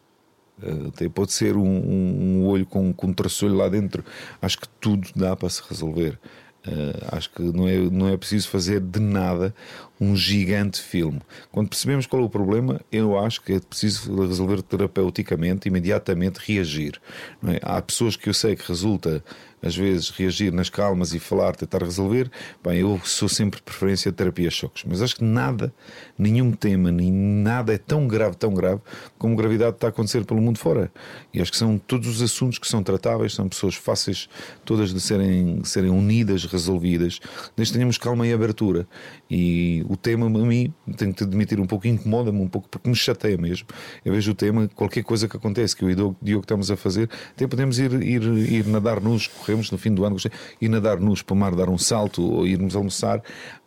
[0.89, 4.05] Até pode ser um, um, um olho com, com um traçolho lá dentro.
[4.41, 6.19] Acho que tudo dá para se resolver.
[6.67, 9.55] Uh, acho que não é, não é preciso fazer de nada
[10.01, 11.21] um gigante filme.
[11.53, 17.01] Quando percebemos qual é o problema, eu acho que é preciso resolver terapeuticamente, imediatamente reagir.
[17.47, 17.61] É?
[17.63, 19.23] Há pessoas que eu sei que resulta
[19.63, 22.31] às vezes reagir nas calmas e falar, tentar resolver,
[22.65, 25.73] bem, eu sou sempre preferência de terapia choques, mas acho que nada,
[26.19, 28.81] nenhum tema, nem nada é tão grave, tão grave
[29.19, 30.91] como gravidade está a acontecer pelo mundo fora.
[31.33, 34.29] E acho que são todos os assuntos que são tratáveis, são pessoas fáceis
[34.65, 37.21] todas de serem, serem unidas, resolvidas,
[37.57, 38.89] desde que tenhamos calma e abertura.
[39.31, 42.95] E o tema, a mim, tenho que admitir, um pouco incomoda-me um pouco, porque me
[42.95, 43.67] chateia mesmo.
[44.05, 46.77] Eu vejo o tema, qualquer coisa que acontece, que eu e o Diogo estamos a
[46.77, 50.17] fazer, até podemos ir, ir, ir nadar correr corremos no fim do ano,
[50.61, 53.21] ir nadar nos para o mar, dar um salto ou irmos almoçar,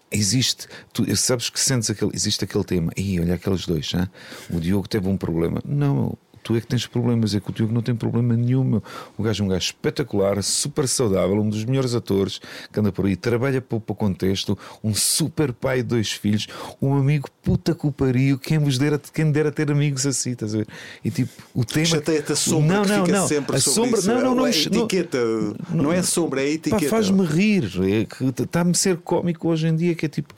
[0.09, 4.07] existe, tu sabes que sentes aquele, existe aquele tema, e olha aqueles dois, hein?
[4.49, 5.61] o Diogo teve um problema.
[5.65, 8.63] Não, tu é que tens problemas, é que o Diogo não tem problema nenhum.
[8.63, 8.83] Meu.
[9.17, 12.39] O gajo é um gajo espetacular, super saudável, um dos melhores atores
[12.71, 16.47] que anda por aí, trabalha para, o contexto, um super pai de dois filhos,
[16.81, 20.53] um amigo puta que o pariu, quem vos dera, quem dera ter amigos assim, estás
[20.53, 20.67] a ver?
[21.03, 21.85] E tipo, o tema.
[21.85, 23.27] Chateia-te a sombra não, não, não.
[23.27, 24.07] sempre a sombra, isso.
[24.07, 25.17] não, não, não, é etiqueta,
[25.69, 26.89] não, não é sombra, é etiqueta.
[26.89, 30.33] Faz-me rir, é está-me a ser cómico hoje em dia, que é tipo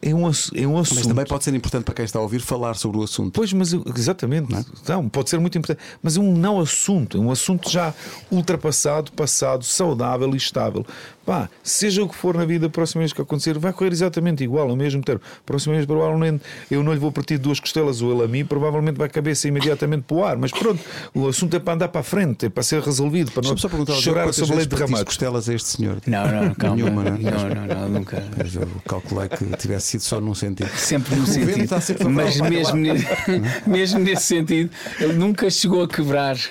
[0.00, 0.98] é um, é um assunto.
[0.98, 3.32] Mas também pode ser importante para quem está a ouvir falar sobre o assunto.
[3.32, 4.50] Pois, mas exatamente.
[4.50, 4.64] Não, é?
[4.88, 5.84] não pode ser muito importante.
[6.02, 7.92] Mas é um não assunto, é um assunto já
[8.30, 10.86] ultrapassado, passado, saudável e estável.
[11.28, 14.42] Pá, seja o que for na vida, a próxima vez que acontecer, vai correr exatamente
[14.42, 15.20] igual, ao mesmo tempo.
[15.44, 18.96] Próxima vez, provavelmente, eu não lhe vou partir duas costelas ou ele a mim, provavelmente
[18.96, 20.38] vai cabeça imediatamente para o ar.
[20.38, 20.80] Mas pronto,
[21.12, 23.68] o assunto é para andar para a frente, é para ser resolvido, para não só
[24.00, 25.04] chorar sobre leite derramado.
[25.04, 25.98] costelas a este senhor?
[26.06, 26.76] Não, não, calma.
[26.76, 27.18] Nenhuma, não, é?
[27.18, 28.24] não, não, não, nunca.
[28.54, 30.70] Eu calculei que tivesse sido só num sentido.
[30.78, 31.80] Sempre num sentido.
[31.82, 33.06] Sempre mas mesmo, nesse,
[33.68, 36.38] mesmo nesse sentido, ele nunca chegou a quebrar.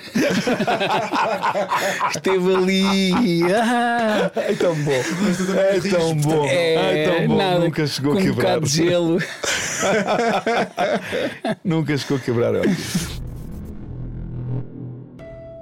[2.14, 3.42] Esteve ali.
[3.52, 4.92] Ah, então, tão bom.
[5.58, 6.46] É tão bom.
[6.46, 7.38] É, é tão bom.
[7.38, 8.58] Nada, Nunca chegou a quebrar.
[8.58, 9.18] Um de gelo.
[11.64, 12.54] Nunca chegou a quebrar.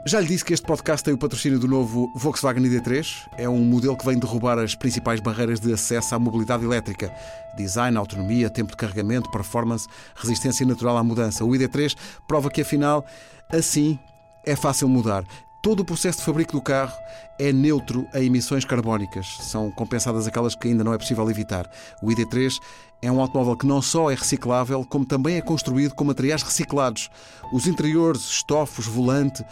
[0.08, 3.08] Já lhe disse que este podcast tem o patrocínio do novo Volkswagen ID3.
[3.38, 7.12] É um modelo que vem derrubar as principais barreiras de acesso à mobilidade elétrica.
[7.58, 11.44] Design, autonomia, tempo de carregamento, performance, resistência natural à mudança.
[11.44, 11.96] O ID3
[12.28, 13.04] prova que, afinal,
[13.50, 13.98] assim
[14.46, 15.24] é fácil mudar.
[15.66, 16.96] Todo o processo de fabrico do carro
[17.40, 19.26] é neutro a emissões carbónicas.
[19.42, 21.68] São compensadas aquelas que ainda não é possível evitar.
[22.04, 22.60] O ID3
[23.02, 27.10] é um automóvel que não só é reciclável, como também é construído com materiais reciclados.
[27.52, 29.44] Os interiores, estofos, volante,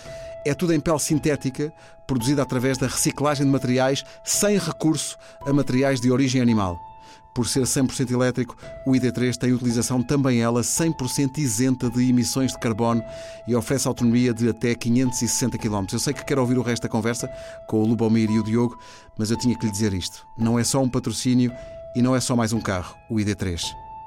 [0.45, 1.73] é tudo em pele sintética,
[2.05, 6.92] produzida através da reciclagem de materiais sem recurso a materiais de origem animal.
[7.33, 12.59] Por ser 100% elétrico, o ID3 tem utilização também ela 100% isenta de emissões de
[12.59, 13.03] carbono
[13.47, 15.85] e oferece autonomia de até 560 km.
[15.91, 17.27] Eu sei que quero ouvir o resto da conversa
[17.67, 18.77] com o Lubomir e o Diogo,
[19.17, 20.25] mas eu tinha que lhe dizer isto.
[20.37, 21.51] Não é só um patrocínio
[21.95, 23.61] e não é só mais um carro, o ID3.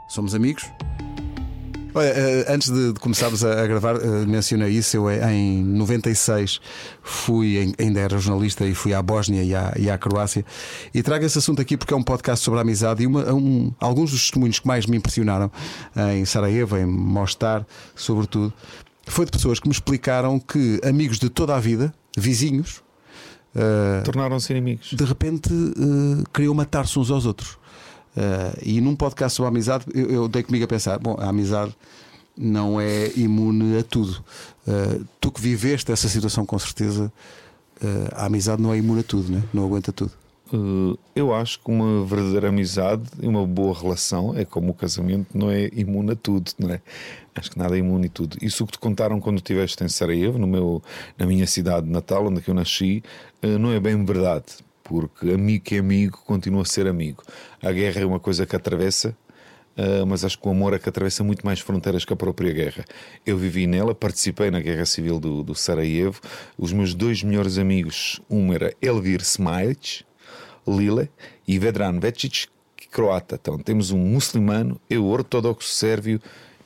[0.09, 0.71] Somos amigos?
[1.97, 4.99] Olha, eh, antes de, começarmos a, gravar, uh, mencionei isso.
[4.99, 6.61] Eu eh, em 96
[7.03, 10.45] fui, ainda era jornalista, e fui à Bósnia e à, e à Croácia.
[10.93, 13.73] E trago esse assunto aqui porque é um podcast sobre a amizade e uma, um,
[13.81, 15.51] alguns dos testemunhos que mais me impressionaram
[16.15, 18.53] em Sarajevo, em Mostar, sobretudo,
[19.07, 22.83] foi de pessoas que me explicaram que amigos de toda a vida, vizinhos,
[23.55, 24.93] uh, tornaram-se inimigos.
[24.93, 27.57] De repente uh, queriam matar-se uns aos outros.
[28.17, 31.29] Uh, e num podcast sobre a amizade, eu, eu dei comigo a pensar: bom, a
[31.29, 31.75] amizade
[32.37, 34.23] não é imune a tudo.
[35.21, 37.11] tu que viveste essa situação, com certeza,
[38.13, 39.43] a amizade não é imune a tudo, né?
[39.55, 40.13] não aguenta tudo.
[40.53, 45.37] Uh, eu acho que uma verdadeira amizade e uma boa relação é como o casamento,
[45.37, 46.81] não é imune a tudo, não é?
[47.35, 48.37] Acho que nada é imune a tudo.
[48.41, 50.83] Isso que te contaram quando estiveste em Sarajevo, no meu,
[51.19, 53.03] na minha cidade natal, onde é eu nasci,
[53.43, 54.45] uh, não é bem verdade,
[54.89, 57.23] porque amigo que é amigo continua a ser amigo.
[57.63, 59.17] A guerra é uma coisa que atravessa,
[59.77, 62.51] Uh, mas acho que o amor é que atravessa muito mais fronteiras que a própria
[62.51, 62.83] guerra.
[63.27, 66.19] Eu vivi nela, participei na Guerra Civil do, do Sarajevo.
[66.57, 70.03] Os meus dois melhores amigos, um era Elvir Smajic,
[70.67, 71.11] Lile
[71.47, 72.47] e Vedran Vecic,
[72.91, 73.39] croata.
[73.39, 76.23] Então temos um muçulmano, eu ortodoxo sérvio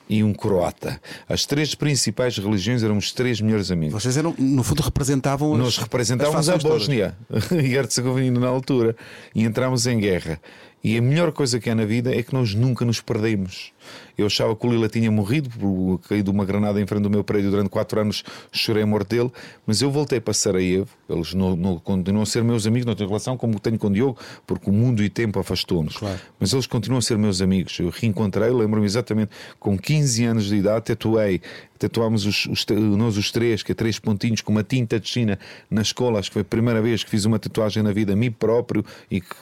[0.09, 0.99] e um croata.
[1.27, 4.01] As três principais religiões eram os três melhores amigos.
[4.01, 7.15] Vocês eram, no fundo, representavam Nós representávamos a Bósnia
[7.51, 8.95] e Herzegovina na altura
[9.33, 10.39] e entramos em guerra.
[10.83, 13.71] E a melhor coisa que há na vida é que nós nunca nos perdemos.
[14.17, 17.51] Eu achava que o Lila tinha morrido de uma granada em frente do meu prédio
[17.51, 19.31] durante quatro anos, chorei a morte dele,
[19.65, 20.89] mas eu voltei para Sarajevo.
[21.07, 23.93] Eles não, não, continuam a ser meus amigos, não tenho relação como tenho com o
[23.93, 25.97] Diogo, porque o mundo e o tempo afastou-nos.
[25.97, 26.19] Claro.
[26.39, 27.79] Mas eles continuam a ser meus amigos.
[27.79, 31.41] Eu reencontrei, lembro-me exatamente, com 15 anos de idade, tatuei
[31.81, 32.65] tatuámos os, os,
[32.95, 36.19] nós os três, que é três pontinhos com uma tinta de China na escola.
[36.19, 38.85] Acho que foi a primeira vez que fiz uma tatuagem na vida a mim próprio
[39.09, 39.35] e que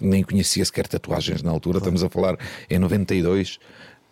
[0.00, 1.94] nem conhecia sequer tatuagens na altura, claro.
[1.94, 3.58] estamos a falar em 92.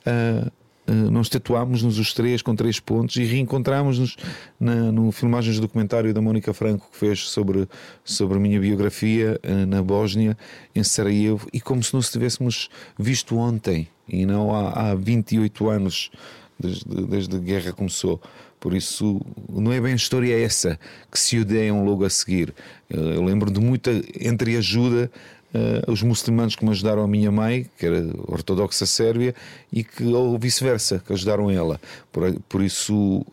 [0.06, 0.50] Uh,
[0.90, 4.16] uh, nós tatuámos-nos os três com três pontos e reencontrámos-nos
[4.60, 7.68] no filmagens do documentário da Mónica Franco que fez sobre,
[8.04, 10.36] sobre a minha biografia uh, na Bósnia,
[10.74, 16.10] em Sarajevo, e como se nos tivéssemos visto ontem e não há, há 28 anos
[16.58, 18.20] desde, desde a guerra começou.
[18.62, 20.78] Por isso, não é bem a história essa
[21.10, 22.54] que se odeiam logo a seguir.
[22.88, 25.10] Eu lembro de muita entreajuda
[25.54, 29.34] uh, os muçulmanos que me ajudaram a minha mãe, que era ortodoxa sérvia,
[29.72, 31.80] e que, ou vice-versa, que ajudaram ela.
[32.10, 33.24] Por, por isso,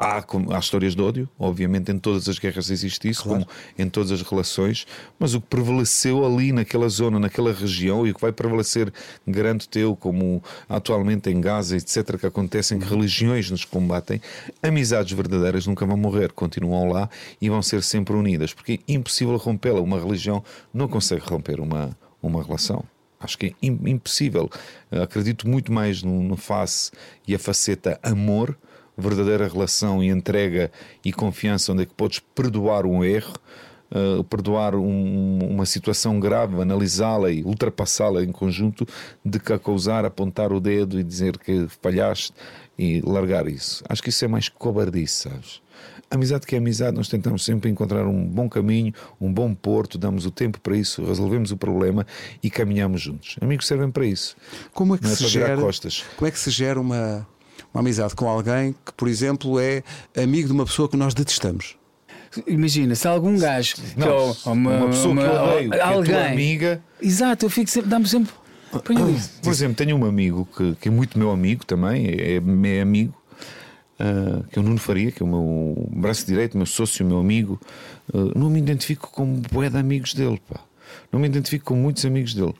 [0.00, 3.44] Há, há, histórias de ódio, obviamente em todas as guerras existe isso, claro.
[3.44, 4.86] como em todas as relações,
[5.18, 8.92] mas o que prevaleceu ali naquela zona, naquela região, e o que vai prevalecer
[9.26, 12.90] grande teu, como atualmente em Gaza, etc., que acontecem, que uhum.
[12.90, 14.20] religiões nos combatem,
[14.62, 19.36] amizades verdadeiras nunca vão morrer, continuam lá e vão ser sempre unidas, porque é impossível
[19.36, 19.80] rompê-la.
[19.80, 21.90] Uma religião não consegue romper uma,
[22.22, 22.84] uma relação.
[23.18, 24.48] Acho que é impossível.
[24.92, 26.92] Acredito muito mais no, no face
[27.26, 28.56] e a faceta amor
[28.98, 30.70] verdadeira relação e entrega
[31.04, 33.34] e confiança, onde é que podes perdoar um erro,
[33.90, 38.86] uh, perdoar um, uma situação grave, analisá-la e ultrapassá-la em conjunto,
[39.24, 42.32] de que acusar, apontar o dedo e dizer que falhaste
[42.78, 43.82] e largar isso.
[43.88, 45.60] Acho que isso é mais cobardice, sabes?
[46.10, 50.24] amizade que é amizade, nós tentamos sempre encontrar um bom caminho, um bom porto, damos
[50.24, 52.06] o tempo para isso, resolvemos o problema
[52.42, 53.36] e caminhamos juntos.
[53.40, 54.36] Amigos servem para isso.
[54.72, 57.26] Como é que, é se, gera, como é que se gera uma,
[57.72, 59.82] uma amizade com alguém que, por exemplo, é
[60.16, 61.76] amigo de uma pessoa que nós detestamos.
[62.46, 66.14] Imagina, se algum gajo não, que, uma, uma pessoa uma, que eu odeio, que alguém,
[66.14, 66.82] é amiga.
[67.00, 68.32] Exato, eu fico sempre, dá-me sempre.
[69.42, 73.14] Por exemplo, tenho um amigo que, que é muito meu amigo também, é, é amigo,
[73.98, 77.18] uh, que é o Nuno Faria, que é o meu braço direito, meu sócio, meu
[77.18, 77.58] amigo.
[78.12, 80.60] Uh, não me identifico como bué de amigos dele, pá.
[81.10, 82.54] Não me identifico com muitos amigos dele,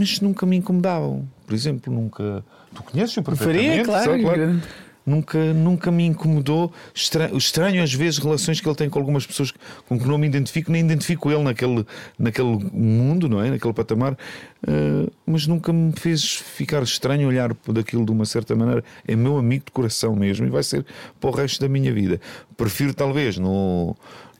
[0.00, 1.28] mas nunca me incomodavam.
[1.46, 2.42] Por exemplo, nunca
[2.74, 3.84] Tu conheces-o perfeitamente.
[3.84, 4.22] Faria, claro.
[4.22, 4.62] claro.
[5.04, 6.72] Nunca, nunca me incomodou.
[6.94, 9.52] Estranho, estranho às vezes relações que ele tem com algumas pessoas
[9.88, 11.84] com que não me identifico, nem identifico ele naquele,
[12.18, 13.50] naquele mundo, não é?
[13.50, 18.84] Naquele patamar, uh, mas nunca me fez ficar estranho olhar daquilo de uma certa maneira.
[19.06, 20.86] É meu amigo de coração mesmo e vai ser
[21.18, 22.20] para o resto da minha vida.
[22.56, 23.96] Prefiro, talvez, no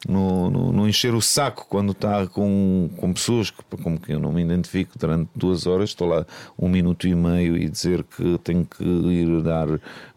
[0.08, 4.20] no, no, no, encher o saco quando está com, com pessoas que, como que eu
[4.20, 6.24] não me identifico durante duas horas, estou lá
[6.58, 9.68] um minuto e meio e dizer que tenho que ir dar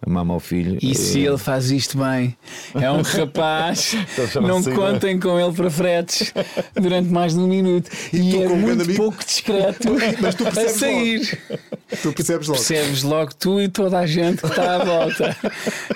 [0.02, 0.78] a mama ao filho.
[0.82, 2.36] E se ele faz isto bem?
[2.76, 3.96] É um rapaz,
[4.42, 6.34] não assim, contem com ele para fretes
[6.74, 7.90] durante mais de um minuto.
[8.14, 9.90] E, e é muito amigo, pouco discreto
[10.22, 11.20] mas tu a sair.
[11.50, 12.02] Logo.
[12.02, 12.60] Tu percebes logo.
[12.60, 15.36] Percebes logo tu e toda a gente que está à volta.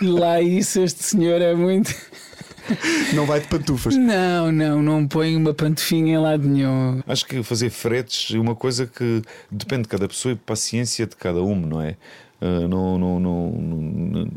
[0.02, 1.94] E lá isso, este senhor é muito.
[3.14, 3.96] não vai de pantufas.
[3.96, 7.02] Não, não, não põe uma pantufinha em lado nenhum.
[7.08, 11.16] Acho que fazer fretes é uma coisa que depende de cada pessoa e paciência de
[11.16, 11.96] cada um, não é?
[12.42, 14.28] Uh, não, não, não, não,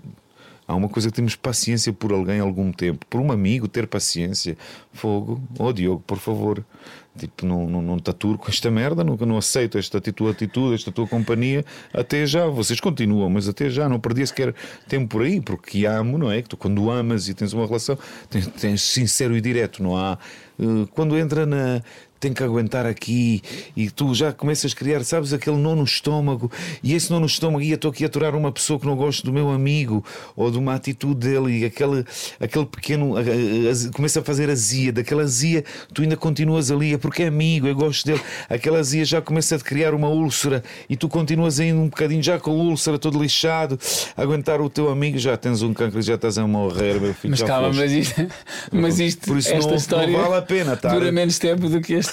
[0.66, 4.56] há uma coisa que temos paciência por alguém algum tempo, por um amigo ter paciência.
[4.92, 6.64] Fogo, oh Diogo, por favor.
[7.18, 10.76] Tipo, não, não, não te aturo com esta merda, não, não aceito esta tua atitude,
[10.76, 11.64] esta tua companhia.
[11.92, 14.54] Até já, vocês continuam, mas até já, não perdi sequer
[14.88, 16.40] tempo por aí, porque amo, não é?
[16.40, 20.18] Que tu, quando amas e tens uma relação, tens, tens sincero e direto, não há.
[20.58, 21.82] Uh, quando entra na
[22.20, 23.42] tem que aguentar aqui
[23.74, 26.52] e tu já começas a criar, sabes, aquele nó no estômago
[26.82, 28.94] e esse nó no estômago e eu estou aqui a aturar uma pessoa que não
[28.94, 30.04] gosto do meu amigo
[30.36, 32.04] ou de uma atitude dele e aquele,
[32.38, 36.98] aquele pequeno a, a, começa a fazer azia, daquela azia tu ainda continuas ali, é
[36.98, 40.96] porque é amigo, eu gosto dele, aquela azia já começa a criar uma úlcera e
[40.96, 43.78] tu continuas ainda um bocadinho já com a úlcera todo lixado,
[44.14, 47.30] aguentar o teu amigo, já tens um cancro e já estás a morrer, meu filho.
[47.30, 48.26] Mas calma, mas isto,
[48.70, 50.92] mas isto Por isso esta não, história não vale a pena, tá?
[50.92, 52.09] dura menos tempo do que este.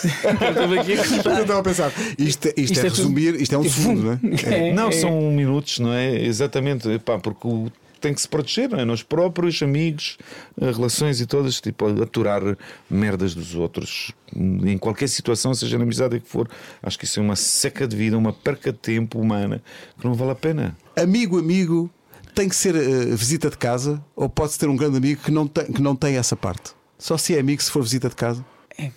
[1.26, 4.12] Eu estava a pensar, isto, isto, isto é, é resumir, isto é um segundo, não
[4.14, 4.20] é?
[4.70, 6.16] é não, são minutos, não é?
[6.24, 8.86] Exatamente, Epá, porque o tem que se proteger, não é?
[8.86, 10.18] Nós próprios, amigos,
[10.60, 12.42] eh, relações e todas, tipo, aturar
[12.90, 16.50] merdas dos outros em qualquer situação, seja na amizade que for.
[16.82, 19.62] Acho que isso é uma seca de vida, uma perca de tempo humana
[20.00, 20.78] que não vale a pena.
[20.96, 21.90] Amigo, amigo,
[22.36, 25.48] tem que ser uh, visita de casa ou pode-se ter um grande amigo que não,
[25.48, 26.72] tem, que não tem essa parte?
[26.98, 28.46] Só se é amigo se for visita de casa?
[28.78, 28.92] É,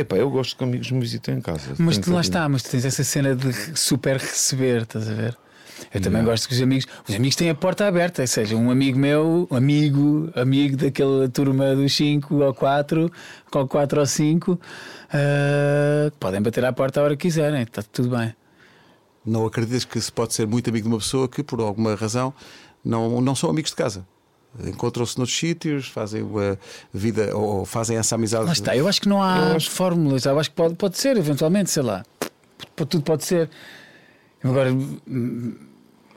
[0.00, 1.74] Epá, eu gosto que amigos me visitem em casa.
[1.78, 5.36] Mas tu lá está, mas tu tens essa cena de super receber, estás a ver?
[5.92, 6.30] Eu também não.
[6.30, 6.86] gosto que os amigos.
[7.08, 11.74] Os amigos têm a porta aberta, ou seja, um amigo meu, amigo, amigo daquela turma
[11.74, 13.12] dos 5 ou 4,
[13.54, 14.58] ou 4 ou 5, uh,
[16.18, 18.34] podem bater à porta a hora que quiserem, está tudo bem.
[19.24, 22.32] Não acreditas que se pode ser muito amigo de uma pessoa que, por alguma razão,
[22.84, 24.06] não, não são amigos de casa?
[24.66, 26.58] Encontram-se noutros sítios, fazem uma
[26.92, 28.46] vida ou fazem essa amizade.
[28.46, 29.70] Lá está, eu acho que não há acho...
[29.70, 32.04] fórmulas, eu acho que pode, pode ser, eventualmente, sei lá,
[32.76, 33.48] tudo pode ser.
[34.42, 34.70] Agora.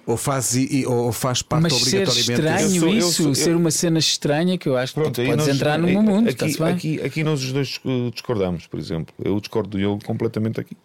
[0.03, 0.55] Ou faz,
[0.87, 2.25] ou faz parte Mas obrigatoriamente.
[2.25, 5.45] Ser estranho sou, isso, eu, ser uma cena estranha que eu acho Pronto, que podes
[5.45, 6.27] nós, entrar no meu mundo.
[6.27, 7.79] Aqui, aqui, aqui nós os dois
[8.11, 9.13] discordamos, por exemplo.
[9.23, 10.75] Eu discordo do Diogo completamente aqui.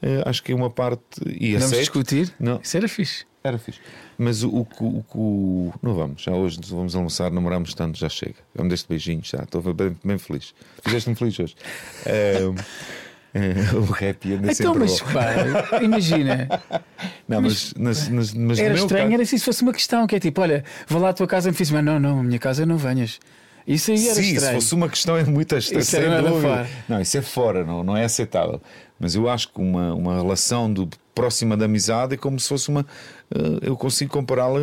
[0.00, 1.02] Uh, acho que é uma parte.
[1.26, 2.32] E Vamos discutir?
[2.38, 2.60] Não.
[2.62, 3.24] Isso era fixe.
[3.42, 3.80] Era fixe.
[4.22, 8.36] Mas o, o, o, o, Não vamos, já hoje vamos almoçar, namoramos tanto, já chega.
[8.54, 9.42] Vamos deste beijinho, já.
[9.42, 10.54] Estou bem, bem feliz.
[10.84, 11.56] Fizeste-me feliz hoje.
[12.06, 12.54] Uh,
[13.78, 16.48] o rap anda então, mas pá, imagina.
[17.26, 19.14] Não, mas, mas, mas, mas era estranho, caso...
[19.14, 21.48] era se isso fosse uma questão que é tipo: olha, vou lá à tua casa
[21.48, 23.18] e me fiz, mas não, não, a minha casa não venhas.
[23.66, 24.40] Isso aí era Sim, estranho.
[24.40, 25.80] se fosse uma questão é muito estranho.
[25.82, 25.96] Isso
[26.40, 26.68] fora.
[26.88, 28.60] Não, isso é fora, não, não é aceitável.
[29.00, 32.68] Mas eu acho que uma, uma relação de próxima da amizade é como se fosse
[32.68, 32.82] uma.
[33.30, 34.60] Uh, eu consigo compará-la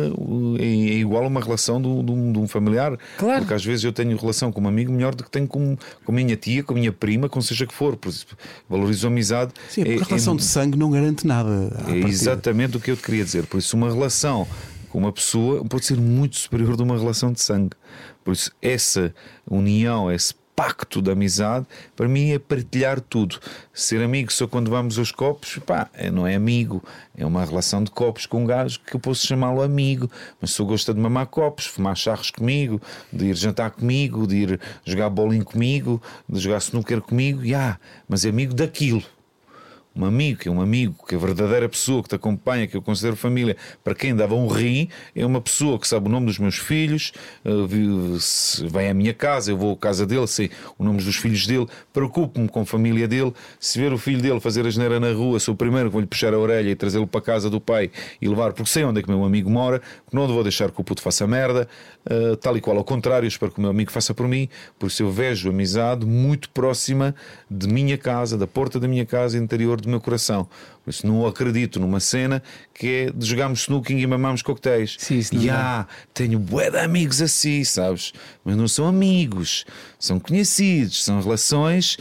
[0.58, 2.96] é, igual a uma relação de, um, de, um, familiar.
[3.18, 3.40] Claro.
[3.40, 6.12] Porque às vezes eu tenho relação com um amigo melhor do que tenho com, com
[6.12, 7.96] a minha tia, com a minha prima, com seja que for.
[7.96, 8.26] Por isso,
[8.68, 9.52] valorizo a amizade.
[9.68, 11.72] Sim, é, a relação é, de sangue não garante nada.
[11.88, 13.46] É exatamente o que eu te queria dizer.
[13.46, 14.46] Por isso, uma relação
[14.90, 17.76] com uma pessoa pode ser muito superior de uma relação de sangue.
[18.24, 19.14] Por isso, essa
[19.48, 23.40] união, esse pacto de amizade, para mim é partilhar tudo.
[23.72, 26.84] Ser amigo só quando vamos aos copos, pá, é, não é amigo,
[27.16, 30.60] é uma relação de copos com um gajo que eu posso chamá-lo amigo, mas se
[30.60, 32.78] eu gosta de mamar copos, fumar charros comigo,
[33.10, 37.80] de ir jantar comigo, de ir jogar bolinho comigo, de jogar snooker comigo, já, yeah,
[38.06, 39.02] mas é amigo daquilo
[40.00, 42.76] um amigo, que é um amigo, que é a verdadeira pessoa que te acompanha, que
[42.76, 46.26] eu considero família, para quem dava um rim, é uma pessoa que sabe o nome
[46.26, 47.12] dos meus filhos,
[47.44, 51.46] uh, vem à minha casa, eu vou à casa dele, sei o nome dos filhos
[51.46, 53.32] dele, preocupo-me com a família dele.
[53.58, 56.06] Se ver o filho dele fazer a geneira na rua, sou o primeiro que vou-lhe
[56.06, 59.00] puxar a orelha e trazê-lo para a casa do pai e levar, porque sei onde
[59.00, 59.82] é que meu amigo mora,
[60.12, 61.68] não vou deixar que o puto faça merda,
[62.06, 64.86] uh, tal e qual ao contrário, espero que o meu amigo faça por mim, por
[64.86, 67.14] isso eu vejo amizade muito próxima
[67.50, 70.48] de minha casa, da porta da minha casa interior do meu coração.
[70.84, 74.96] Por isso não acredito numa cena que é de jogarmos snooking e mamamos coquetéis.
[74.98, 78.12] Sim, e ah, tenho bué de amigos assim, sabes?
[78.44, 79.64] Mas não são amigos,
[79.98, 81.98] são conhecidos, são relações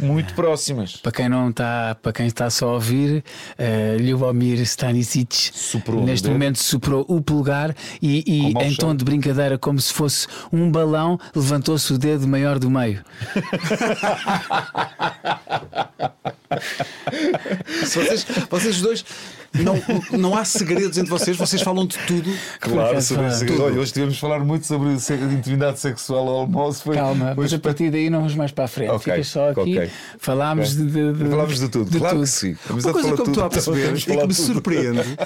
[0.00, 0.96] muito próximas.
[0.96, 3.24] Para quem não está, para quem está só a ouvir,
[3.58, 9.58] uh, Ljubomir Stanisic Suprou neste momento superou o polegar e, e em tom de brincadeira,
[9.58, 13.04] como se fosse um balão, levantou-se o dedo maior do meio.
[17.84, 19.04] vocês, vocês dois
[19.52, 19.82] não,
[20.16, 22.32] não há segredos entre vocês, vocês falam de tudo.
[22.60, 23.64] Claro, sobre segredos.
[23.64, 26.84] Olha, hoje tivemos falar muito sobre intimidade sexual ao almoço.
[26.84, 28.92] Foi, Calma, mas a partir daí não vamos mais para a frente.
[28.92, 29.60] Okay, Fica só aqui.
[29.60, 29.90] Okay.
[30.18, 30.86] Falámos okay.
[30.86, 32.24] de, de, Falámos de tudo, de claro tudo.
[32.24, 32.56] que sim.
[32.68, 35.18] Uma coisa que eu estou a perceber e que me surpreende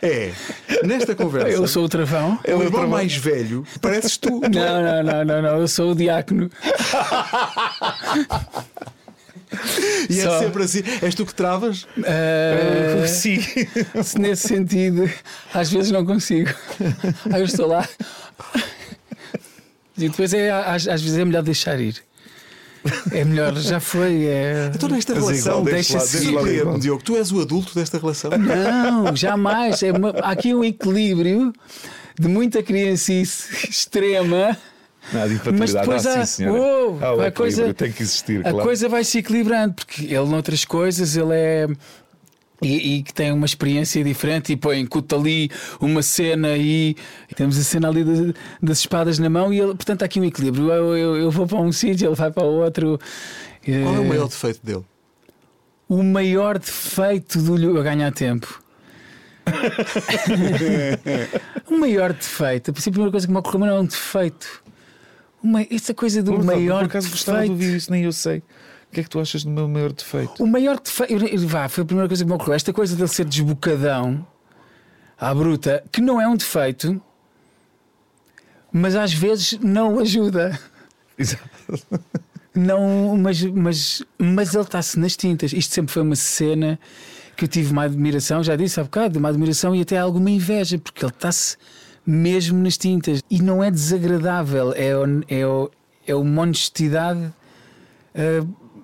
[0.00, 0.32] é
[0.84, 1.48] nesta conversa.
[1.48, 2.38] Eu sou o travão.
[2.44, 4.40] É o irmão mais velho, pareces tu.
[4.40, 5.60] Não, não, não, não, não.
[5.60, 6.48] Eu sou o diácono.
[10.10, 10.82] E Só- é sempre assim.
[11.02, 11.86] És tu que travas?
[12.04, 13.38] Ah, Sim.
[14.02, 15.08] se nesse sentido,
[15.54, 16.50] às vezes não consigo.
[17.32, 17.88] Aí eu estou lá.
[19.98, 21.96] E depois é, às, às vezes é melhor deixar ir.
[23.10, 24.26] É melhor, já foi.
[24.26, 24.70] É...
[24.74, 26.44] Então, nesta Mas é relação, deixa-se é igual.
[26.44, 27.02] surpreender, Diogo.
[27.02, 28.30] Tu és o adulto desta relação.
[28.30, 29.82] Não, jamais.
[29.82, 31.52] É uma- há aqui um equilíbrio
[32.18, 34.56] de muita criancice extrema.
[35.12, 35.86] Nada de Mas infantilidade.
[35.86, 36.60] depois ah, há, sim, senhora.
[36.60, 38.58] oh, Ah, o a coisa, tem que existir, a claro.
[38.66, 41.66] coisa vai se equilibrando, porque ele, noutras coisas, ele é.
[42.62, 46.96] E, e que tem uma experiência diferente e põe, encuta ali uma cena e
[47.36, 50.24] temos a cena ali das, das espadas na mão e ele, portanto há aqui um
[50.24, 50.72] equilíbrio.
[50.72, 52.98] Eu, eu, eu vou para um sítio, ele vai para o outro.
[53.62, 54.84] Qual é o Eh, maior defeito dele?
[55.88, 58.60] o maior defeito do Lho a ganhar tempo?
[61.70, 64.62] o maior defeito, a primeira coisa que me ocorreu não é um defeito.
[65.42, 68.38] Uma, essa coisa do Por maior acaso gostava de ouvir isso, nem eu sei.
[68.38, 70.42] O que é que tu achas do meu maior defeito?
[70.42, 71.14] O maior defeito.
[71.46, 72.54] Vá, foi a primeira coisa que me ocorreu.
[72.54, 74.26] Esta coisa dele ser desbocadão
[75.18, 77.00] à bruta, que não é um defeito,
[78.72, 80.58] mas às vezes não ajuda.
[81.18, 81.42] Exato.
[82.54, 85.52] Não, mas, mas, mas ele está-se nas tintas.
[85.52, 86.78] Isto sempre foi uma cena
[87.36, 90.78] que eu tive uma admiração, já disse há bocado, uma admiração e até alguma inveja,
[90.78, 91.56] porque ele está-se
[92.06, 93.22] mesmo nas tintas.
[93.30, 94.90] E não é desagradável, é,
[95.28, 95.42] é,
[96.06, 97.32] é uma honestidade.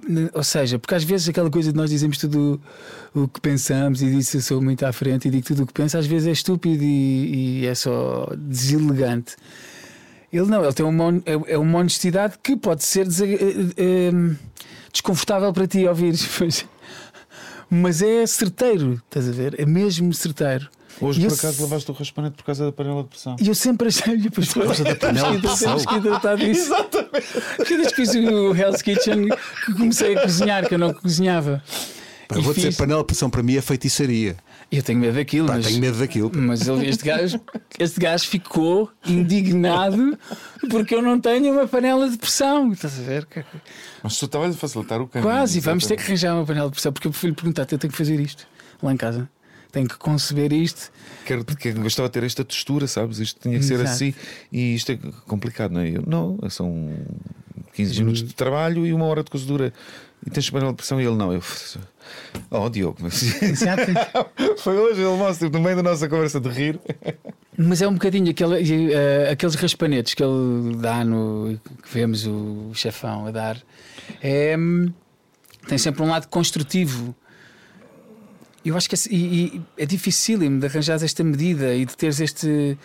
[0.09, 2.61] n- ou seja, porque às vezes aquela coisa de nós dizemos tudo
[3.14, 5.73] o que pensamos e disso eu sou muito à frente e digo tudo o que
[5.73, 9.37] penso, às vezes é estúpido e, e é só deselegante.
[10.33, 14.11] Ele não, ele tem uma, é, é uma honestidade que pode ser eh, eh,
[14.91, 16.66] desconfortável para ti ouvires, mas,
[17.75, 19.59] mas é certeiro, estás a ver?
[19.59, 20.68] É mesmo certeiro.
[21.01, 23.35] Hoje, E por acaso, se- lavaste o raspanete por causa da panela de pressão.
[23.41, 24.12] E eu sempre achei.
[24.14, 25.77] E depois por causa da panela de pressão.
[25.79, 26.61] Temos que tratar disso.
[26.75, 27.27] Exatamente.
[27.66, 29.29] Desde que fiz o Hell's Kitchen
[29.64, 31.62] que comecei a cozinhar, que eu não cozinhava.
[32.33, 34.37] Pá, E vou dizer, fiz- panela de pressão para mim é feitiçaria.
[34.70, 35.66] Eu tenho medo daquilo, Pá, mas.
[35.66, 36.30] tenho medo daquilo.
[36.35, 37.41] Mas ele- este, gajo,
[37.78, 40.18] este gajo ficou indignado
[40.70, 42.72] porque eu não tenho uma panela de pressão.
[42.72, 43.26] Estás a ver?
[44.03, 45.30] Mas tu estavas a facilitar o caminho.
[45.30, 47.91] Quase, vamos ter que arranjar uma panela de pressão porque eu prefiro perguntar: eu tenho
[47.91, 48.47] que fazer isto
[48.83, 49.28] lá em casa.
[49.70, 50.93] Tenho que conceber isto.
[51.24, 53.18] Quero, que gostava de ter esta textura, sabes?
[53.18, 53.89] Isto tinha que ser Exato.
[53.91, 54.14] assim.
[54.53, 55.89] E isto é complicado, não é?
[55.89, 56.91] Eu, não, são
[57.72, 59.72] 15 minutos de trabalho e uma hora de cozedura.
[60.27, 61.33] E tens panela de pressão e ele não.
[61.33, 61.43] Eu.
[62.51, 63.23] Oh, Diogo, mas...
[64.59, 66.81] Foi hoje, ele mostra no meio da nossa conversa de rir.
[67.57, 71.59] Mas é um bocadinho aquele, eh, aqueles raspanetes que ele dá no.
[71.83, 73.61] que vemos o chefão a dar.
[74.23, 74.57] É,
[75.66, 77.14] tem sempre um lado construtivo.
[78.64, 82.20] Eu acho que é, e, e é dificílimo de arranjar esta medida e de teres
[82.20, 82.79] este.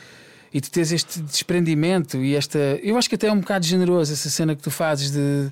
[0.54, 2.58] E de teres este desprendimento e esta.
[2.82, 5.52] Eu acho que até é um bocado generoso essa cena que tu fazes de.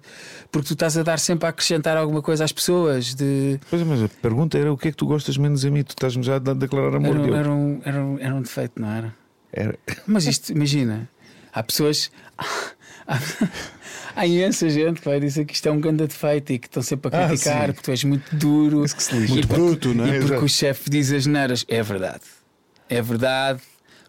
[0.51, 3.13] Porque tu estás a dar sempre a acrescentar alguma coisa às pessoas.
[3.13, 5.83] De, Pois, mas a pergunta era o que é que tu gostas menos a mim?
[5.83, 7.35] Tu estás-me já a declarar amor, era, Diogo.
[7.35, 9.13] era, um, era, um, era um defeito, não era?
[9.51, 9.77] Era-
[10.07, 11.09] Mas isto, imagina,
[11.53, 12.09] há pessoas.
[13.07, 13.19] Há,
[14.15, 16.81] há imensa gente que vai dizer que isto é um grande defeito e que estão
[16.81, 17.73] sempre a Ah, criticar sim.
[17.73, 18.77] porque tu és muito duro.
[18.79, 20.17] Muito porque- bruto, não é?
[20.17, 21.65] E porque o chefe diz as neiras.
[21.67, 22.21] É verdade.
[22.89, 23.59] É verdade.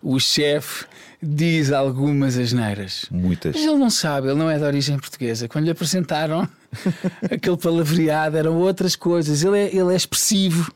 [0.09, 0.85] O chefe
[1.21, 3.07] diz algumas asneiras.
[3.11, 3.57] Muitas.
[3.57, 5.49] Mas ele não sabe, ele não é de origem portuguesa.
[5.49, 6.49] Quando lhe apresentaram
[7.31, 9.43] aquele palavreado, eram outras coisas.
[9.43, 10.71] Ele é, ele é expressivo.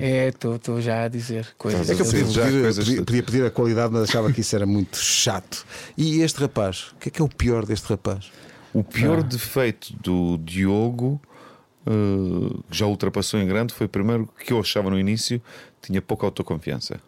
[0.00, 1.90] É, estou já a dizer coisas.
[1.90, 4.40] É que eu podia, já pedir, coisas- podia- podia pedir a qualidade, mas achava que
[4.40, 5.66] isso era muito chato.
[5.96, 6.92] E este rapaz?
[6.92, 8.30] O que é que é o pior deste rapaz?
[8.72, 9.22] O pior Ah.
[9.22, 11.20] defeito do Diogo,
[11.84, 11.90] eh,
[12.70, 15.42] que já ultrapassou em grande, foi primeiro que eu achava no início
[15.82, 17.00] tinha pouca autoconfiança.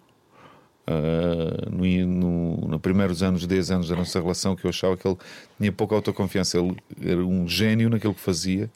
[0.87, 5.07] Eh, no, no, no primeiros anos, 10 anos da nossa relação, que eu achava que
[5.07, 5.17] ele
[5.59, 6.59] tinha pouca autoconfiança.
[6.59, 8.71] Ele era um gênio naquilo que fazia.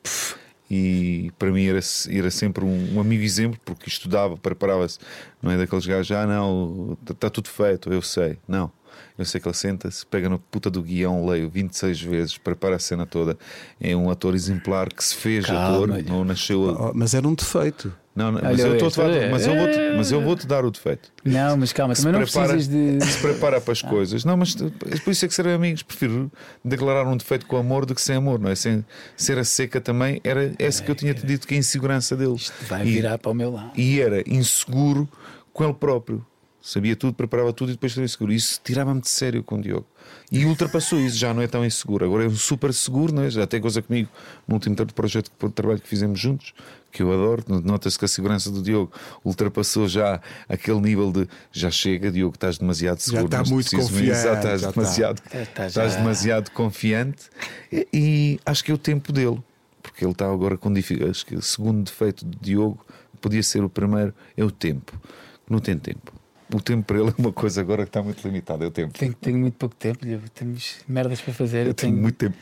[0.71, 4.99] E para mim era, era sempre um, um amigo exemplo, porque estudava, preparava-se.
[5.43, 8.39] Não é daqueles gajos, ah, não, está tudo feito, eu sei.
[8.49, 8.71] Não.
[9.19, 12.79] Eu sei que ele senta-se, pega na puta do guião, leio 26 vezes, prepara a
[12.79, 13.37] cena toda.
[13.81, 16.63] É um ator exemplar que se fez Calma, ator, não nasceu.
[16.63, 17.93] Oh, mas era um defeito.
[18.15, 21.11] Não, não, Olha mas eu estou mas eu vou-te mas eu vou-te dar o defeito.
[21.25, 23.05] Não, mas calma, também não prepara- precisas de.
[23.05, 24.25] Se prepara para as coisas.
[24.25, 25.83] Não, mas é por isso é que ser amigos.
[25.83, 26.31] Prefiro
[26.65, 28.55] declarar um defeito com amor do que sem amor, não é?
[28.55, 28.85] Sem,
[29.17, 32.17] ser a seca também era essa que eu tinha te dito que é a insegurança
[32.17, 32.35] dele.
[32.37, 33.73] Isto vai E- virar para o meu lado.
[33.77, 35.09] e era inseguro
[35.53, 36.25] com ele próprio.
[36.65, 38.33] Sabia tudo, preparava tudo e depois era inseguro.
[38.33, 39.87] Isso tirava-me de sério com o Diogo.
[40.33, 42.07] E ultrapassou isso, já não é tão inseguro.
[42.07, 43.29] Agora é um super seguro, não é?
[43.29, 44.09] já tem coisa comigo
[44.49, 46.55] no último projeto de trabalho que fizemos juntos,
[46.91, 47.45] que eu adoro.
[47.63, 48.91] Nota-se que a segurança do Diogo
[49.23, 53.29] ultrapassou já aquele nível de já chega, Diogo, estás demasiado seguro.
[53.31, 54.23] Já está muito confiante.
[54.23, 55.43] Já estás, já demasiado, está.
[55.43, 55.99] Está, estás já...
[55.99, 57.25] demasiado confiante.
[57.71, 59.39] E, e, acho que é o tempo dele,
[59.83, 61.19] porque ele está agora com dificuldades.
[61.19, 62.87] Acho que o segundo defeito do Diogo
[63.21, 64.99] podia ser o primeiro, é o tempo.
[65.47, 68.65] Não tem tempo o tempo para ele é uma coisa agora que está muito limitada.
[68.65, 68.99] É o tempo.
[68.99, 70.01] Tenho, tenho muito pouco tempo,
[70.35, 71.67] temos merdas para fazer.
[71.67, 72.37] Eu tenho, tenho muito tempo.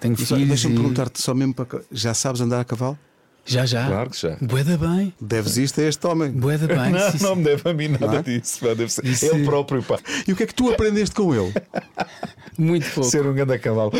[0.00, 0.48] Tenho filhos.
[0.48, 0.78] Deixa-me e...
[0.78, 1.82] perguntar-te só mesmo para.
[1.90, 2.98] Já sabes andar a cavalo?
[3.46, 3.86] Já, já.
[3.86, 4.36] Claro que já.
[4.42, 5.14] Boeda bem.
[5.20, 6.32] Deves isto a este homem.
[6.32, 6.90] Boeda bem.
[6.90, 8.22] Não, sim, não me deve a mim nada é?
[8.22, 8.64] disso.
[8.64, 9.26] Deve ser isso...
[9.26, 10.00] ele próprio, pá.
[10.26, 11.54] E o que é que tu aprendeste com ele?
[12.58, 13.08] Muito pouco.
[13.08, 13.92] Ser um grande cavalo.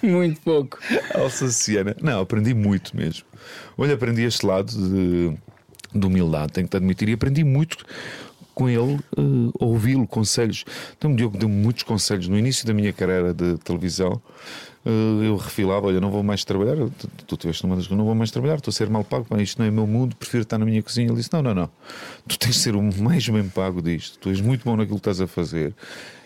[0.00, 0.78] muito pouco.
[1.14, 1.96] Alsaciana.
[2.00, 3.24] Não, aprendi muito mesmo.
[3.76, 5.36] Olha, aprendi este lado de
[5.94, 7.84] de humildade, tenho que admitir, e aprendi muito
[8.54, 10.64] com ele, uh, ouvi-lo, conselhos.
[10.96, 14.20] Então, o Diogo deu muitos conselhos no início da minha carreira de televisão.
[14.86, 16.76] Uh, eu refilava: Olha, não vou mais trabalhar.
[16.76, 19.26] Tu, tu tiveste numa das não vou mais trabalhar, estou a ser mal pago.
[19.40, 21.08] Isto não é meu mundo, prefiro estar na minha cozinha.
[21.08, 21.70] Ele disse: Não, não, não.
[22.28, 24.18] Tu tens de ser o mais bem pago disto.
[24.18, 25.74] Tu és muito bom naquilo que estás a fazer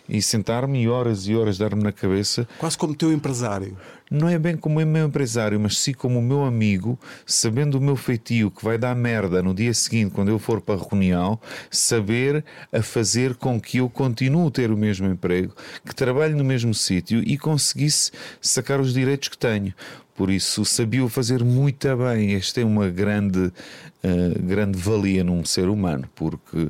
[0.08, 2.48] e sentar-me e horas e horas dar-me na cabeça.
[2.58, 3.76] Quase como teu empresário.
[4.10, 7.80] Não é bem como o meu empresário, mas sim como o meu amigo, sabendo o
[7.80, 11.38] meu feitio que vai dar merda no dia seguinte, quando eu for para a reunião,
[11.70, 12.42] saber
[12.72, 15.54] a fazer com que eu continue a ter o mesmo emprego,
[15.84, 19.74] que trabalhe no mesmo sítio e conseguisse sacar os direitos que tenho.
[20.14, 22.32] Por isso, sabia o fazer muito bem.
[22.32, 26.68] Este é uma grande, uh, grande valia num ser humano, porque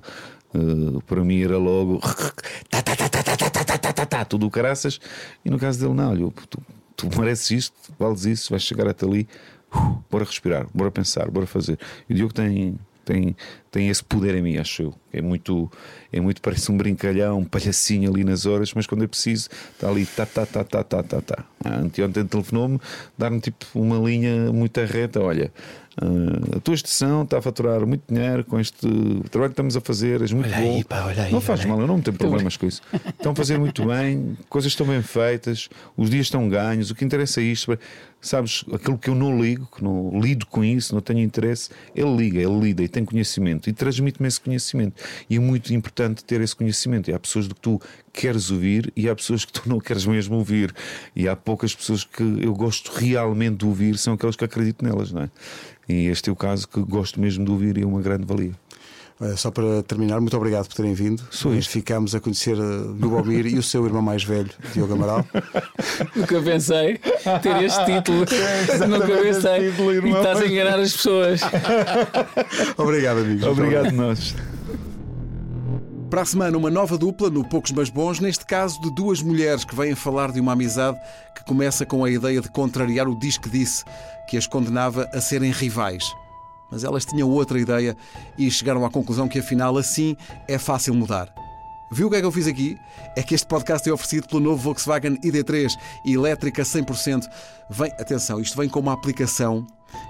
[0.54, 1.98] Uh, para mim era logo
[2.70, 4.98] tá, tá, tá, tá, tá, tá, tá, tá, tá, tá, tudo caraças.
[5.44, 6.58] E no caso dele, não, olha, tu,
[6.96, 9.28] tu mereces isto, vales isso, vais chegar até ali,
[9.74, 11.78] uh, bora respirar, bora pensar, bora fazer.
[12.08, 12.78] E o Diogo tem,
[13.08, 13.34] tem,
[13.70, 14.94] tem esse poder em mim, acho eu.
[15.10, 15.70] É muito,
[16.12, 19.88] é muito parece um brincalhão, um palhacinho ali nas horas, mas quando é preciso, está
[19.88, 21.44] ali, tá, tá, tá, tá, tá, tá, tá.
[21.64, 22.78] Anteontem telefonou-me,
[23.16, 25.50] dar-me tipo uma linha muito reta, olha.
[26.00, 28.86] Uh, a tua estação está a faturar muito dinheiro com este
[29.30, 30.76] trabalho que estamos a fazer, és muito olha bom.
[30.76, 32.82] Aí, pá, olha aí, não faz mal, eu não tenho problemas com isso.
[33.08, 36.90] Estão a fazer muito bem, coisas estão bem feitas, os dias estão ganhos.
[36.90, 37.76] O que interessa é isto,
[38.20, 38.64] sabes?
[38.72, 42.40] Aquilo que eu não ligo, que não lido com isso, não tenho interesse, ele liga,
[42.40, 45.02] ele lida e tem conhecimento e transmite-me esse conhecimento.
[45.28, 47.10] E é muito importante ter esse conhecimento.
[47.10, 47.80] E há pessoas de que tu
[48.12, 50.74] queres ouvir e há pessoas que tu não queres mesmo ouvir.
[51.14, 55.12] E há poucas pessoas que eu gosto realmente de ouvir, são aquelas que acredito nelas,
[55.12, 55.30] não é?
[55.88, 58.52] E este é o caso que gosto mesmo de ouvir e é uma grande valia.
[59.36, 61.22] Só para terminar, muito obrigado por terem vindo.
[61.30, 65.24] Sou Hoje ficamos a conhecer Lubomir e o seu irmão mais velho, Diogo Amaral.
[66.14, 66.98] Nunca pensei
[67.42, 68.24] ter este título.
[68.68, 69.70] É Nunca pensei.
[69.70, 71.40] Título, e estás a enganar as pessoas.
[72.76, 73.44] obrigado, amigos.
[73.44, 74.34] Obrigado, nós.
[76.10, 79.64] Para a semana, uma nova dupla no Poucos Mas Bons, neste caso de duas mulheres
[79.64, 80.98] que vêm falar de uma amizade
[81.34, 83.84] que começa com a ideia de contrariar o disque disse
[84.28, 86.04] que as condenava a serem rivais.
[86.70, 87.96] Mas elas tinham outra ideia
[88.36, 90.16] e chegaram à conclusão que afinal assim
[90.46, 91.32] é fácil mudar.
[91.90, 92.76] Viu o que é que eu fiz aqui?
[93.16, 95.72] É que este podcast é oferecido pelo novo Volkswagen ID3
[96.04, 97.26] elétrica 100%.
[97.70, 99.66] Vem, atenção, isto vem com uma aplicação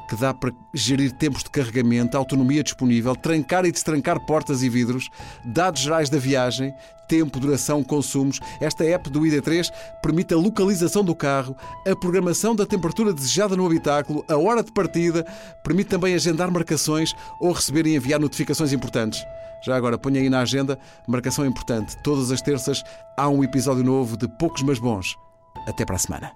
[0.09, 5.09] que dá para gerir tempos de carregamento, autonomia disponível, trancar e destrancar portas e vidros,
[5.45, 6.73] dados gerais da viagem,
[7.09, 8.39] tempo, duração, consumos.
[8.61, 9.71] Esta app do ID3
[10.03, 11.57] permite a localização do carro,
[11.87, 15.27] a programação da temperatura desejada no habitáculo, a hora de partida,
[15.65, 19.25] permite também agendar marcações ou receber e enviar notificações importantes.
[19.65, 21.97] Já agora, ponha aí na agenda, marcação importante.
[22.03, 22.85] Todas as terças
[23.17, 25.17] há um episódio novo de Poucos Mas Bons.
[25.67, 26.33] Até para a semana.